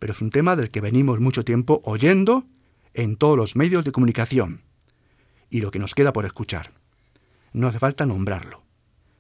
pero 0.05 0.13
es 0.13 0.21
un 0.21 0.29
tema 0.29 0.55
del 0.55 0.71
que 0.71 0.83
venimos 0.83 1.19
mucho 1.19 1.47
tiempo 1.47 1.81
oyendo 1.83 2.45
en 2.93 3.17
todos 3.17 3.39
los 3.39 3.57
medios 3.57 3.87
de 3.87 3.93
comunicación 3.93 4.61
y 5.49 5.63
lo 5.63 5.71
que 5.71 5.79
nos 5.79 5.95
queda 5.95 6.13
por 6.13 6.27
escuchar. 6.27 6.73
No 7.55 7.69
hace 7.69 7.79
falta 7.79 8.05
nombrarlo. 8.05 8.61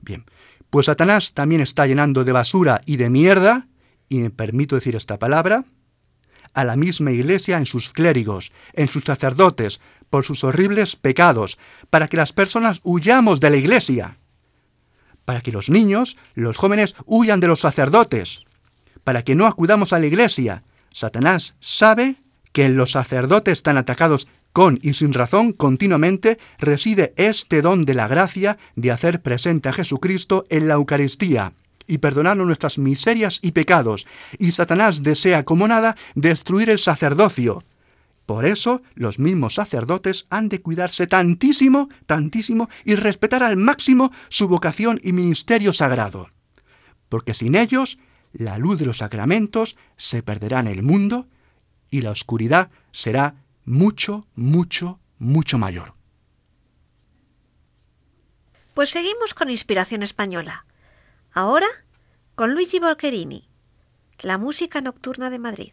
Bien, 0.02 0.26
pues 0.68 0.84
Satanás 0.84 1.32
también 1.32 1.62
está 1.62 1.86
llenando 1.86 2.22
de 2.22 2.32
basura 2.32 2.82
y 2.84 2.98
de 2.98 3.08
mierda, 3.08 3.66
y 4.14 4.20
me 4.20 4.30
permito 4.30 4.76
decir 4.76 4.94
esta 4.94 5.18
palabra, 5.18 5.64
a 6.52 6.62
la 6.62 6.76
misma 6.76 7.10
iglesia 7.10 7.58
en 7.58 7.66
sus 7.66 7.90
clérigos, 7.90 8.52
en 8.74 8.86
sus 8.86 9.02
sacerdotes, 9.02 9.80
por 10.08 10.24
sus 10.24 10.44
horribles 10.44 10.94
pecados, 10.94 11.58
para 11.90 12.06
que 12.06 12.16
las 12.16 12.32
personas 12.32 12.80
huyamos 12.84 13.40
de 13.40 13.50
la 13.50 13.56
iglesia, 13.56 14.18
para 15.24 15.40
que 15.40 15.50
los 15.50 15.68
niños, 15.68 16.16
los 16.34 16.58
jóvenes, 16.58 16.94
huyan 17.06 17.40
de 17.40 17.48
los 17.48 17.60
sacerdotes, 17.60 18.42
para 19.02 19.24
que 19.24 19.34
no 19.34 19.46
acudamos 19.46 19.92
a 19.92 19.98
la 19.98 20.06
iglesia, 20.06 20.62
Satanás 20.92 21.56
sabe 21.58 22.16
que 22.52 22.66
en 22.66 22.76
los 22.76 22.92
sacerdotes 22.92 23.64
tan 23.64 23.76
atacados 23.76 24.28
con 24.52 24.78
y 24.80 24.92
sin 24.92 25.12
razón 25.12 25.52
continuamente 25.52 26.38
reside 26.58 27.14
este 27.16 27.62
don 27.62 27.82
de 27.82 27.94
la 27.94 28.06
gracia 28.06 28.58
de 28.76 28.92
hacer 28.92 29.22
presente 29.22 29.68
a 29.68 29.72
Jesucristo 29.72 30.44
en 30.50 30.68
la 30.68 30.74
Eucaristía 30.74 31.52
y 31.86 31.98
perdonarnos 31.98 32.46
nuestras 32.46 32.78
miserias 32.78 33.38
y 33.42 33.52
pecados, 33.52 34.06
y 34.38 34.52
Satanás 34.52 35.02
desea 35.02 35.44
como 35.44 35.68
nada 35.68 35.96
destruir 36.14 36.70
el 36.70 36.78
sacerdocio. 36.78 37.62
Por 38.26 38.46
eso 38.46 38.82
los 38.94 39.18
mismos 39.18 39.54
sacerdotes 39.54 40.24
han 40.30 40.48
de 40.48 40.62
cuidarse 40.62 41.06
tantísimo, 41.06 41.88
tantísimo, 42.06 42.70
y 42.84 42.94
respetar 42.94 43.42
al 43.42 43.56
máximo 43.56 44.12
su 44.28 44.48
vocación 44.48 44.98
y 45.02 45.12
ministerio 45.12 45.72
sagrado. 45.72 46.30
Porque 47.08 47.34
sin 47.34 47.54
ellos 47.54 47.98
la 48.32 48.58
luz 48.58 48.78
de 48.78 48.86
los 48.86 48.98
sacramentos 48.98 49.76
se 49.96 50.22
perderá 50.22 50.60
en 50.60 50.68
el 50.68 50.82
mundo 50.82 51.28
y 51.90 52.00
la 52.00 52.10
oscuridad 52.10 52.70
será 52.92 53.36
mucho, 53.64 54.26
mucho, 54.34 54.98
mucho 55.18 55.58
mayor. 55.58 55.94
Pues 58.74 58.90
seguimos 58.90 59.34
con 59.34 59.50
inspiración 59.50 60.02
española. 60.02 60.66
Ahora 61.36 61.66
con 62.36 62.52
Luigi 62.52 62.78
Boccherini, 62.78 63.48
la 64.20 64.38
música 64.38 64.80
nocturna 64.80 65.30
de 65.30 65.40
Madrid. 65.40 65.72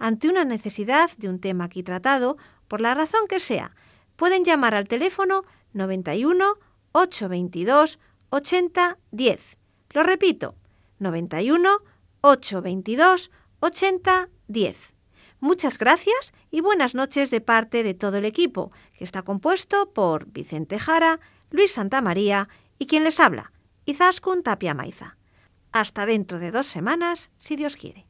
ante 0.00 0.28
una 0.28 0.44
necesidad 0.44 1.10
de 1.18 1.28
un 1.28 1.38
tema 1.38 1.64
aquí 1.64 1.84
tratado, 1.84 2.36
por 2.66 2.80
la 2.80 2.94
razón 2.94 3.28
que 3.28 3.38
sea, 3.38 3.76
pueden 4.16 4.44
llamar 4.44 4.74
al 4.74 4.88
teléfono 4.88 5.44
91 5.74 6.58
822 6.92 8.00
80 8.30 8.98
10. 9.12 9.56
Lo 9.90 10.02
repito, 10.02 10.56
91 10.98 11.68
822 12.22 13.30
80 13.60 14.28
10. 14.48 14.94
Muchas 15.38 15.78
gracias 15.78 16.32
y 16.50 16.60
buenas 16.60 16.94
noches 16.94 17.30
de 17.30 17.40
parte 17.40 17.82
de 17.82 17.94
todo 17.94 18.16
el 18.16 18.24
equipo, 18.24 18.72
que 18.96 19.04
está 19.04 19.22
compuesto 19.22 19.92
por 19.92 20.26
Vicente 20.26 20.78
Jara, 20.78 21.20
Luis 21.50 21.72
Santamaría 21.72 22.48
y 22.78 22.86
quien 22.86 23.04
les 23.04 23.20
habla, 23.20 23.52
Izaskun 23.84 24.42
Tapia 24.42 24.74
Maiza. 24.74 25.16
Hasta 25.72 26.06
dentro 26.06 26.38
de 26.38 26.50
dos 26.50 26.66
semanas, 26.66 27.30
si 27.38 27.56
Dios 27.56 27.76
quiere. 27.76 28.09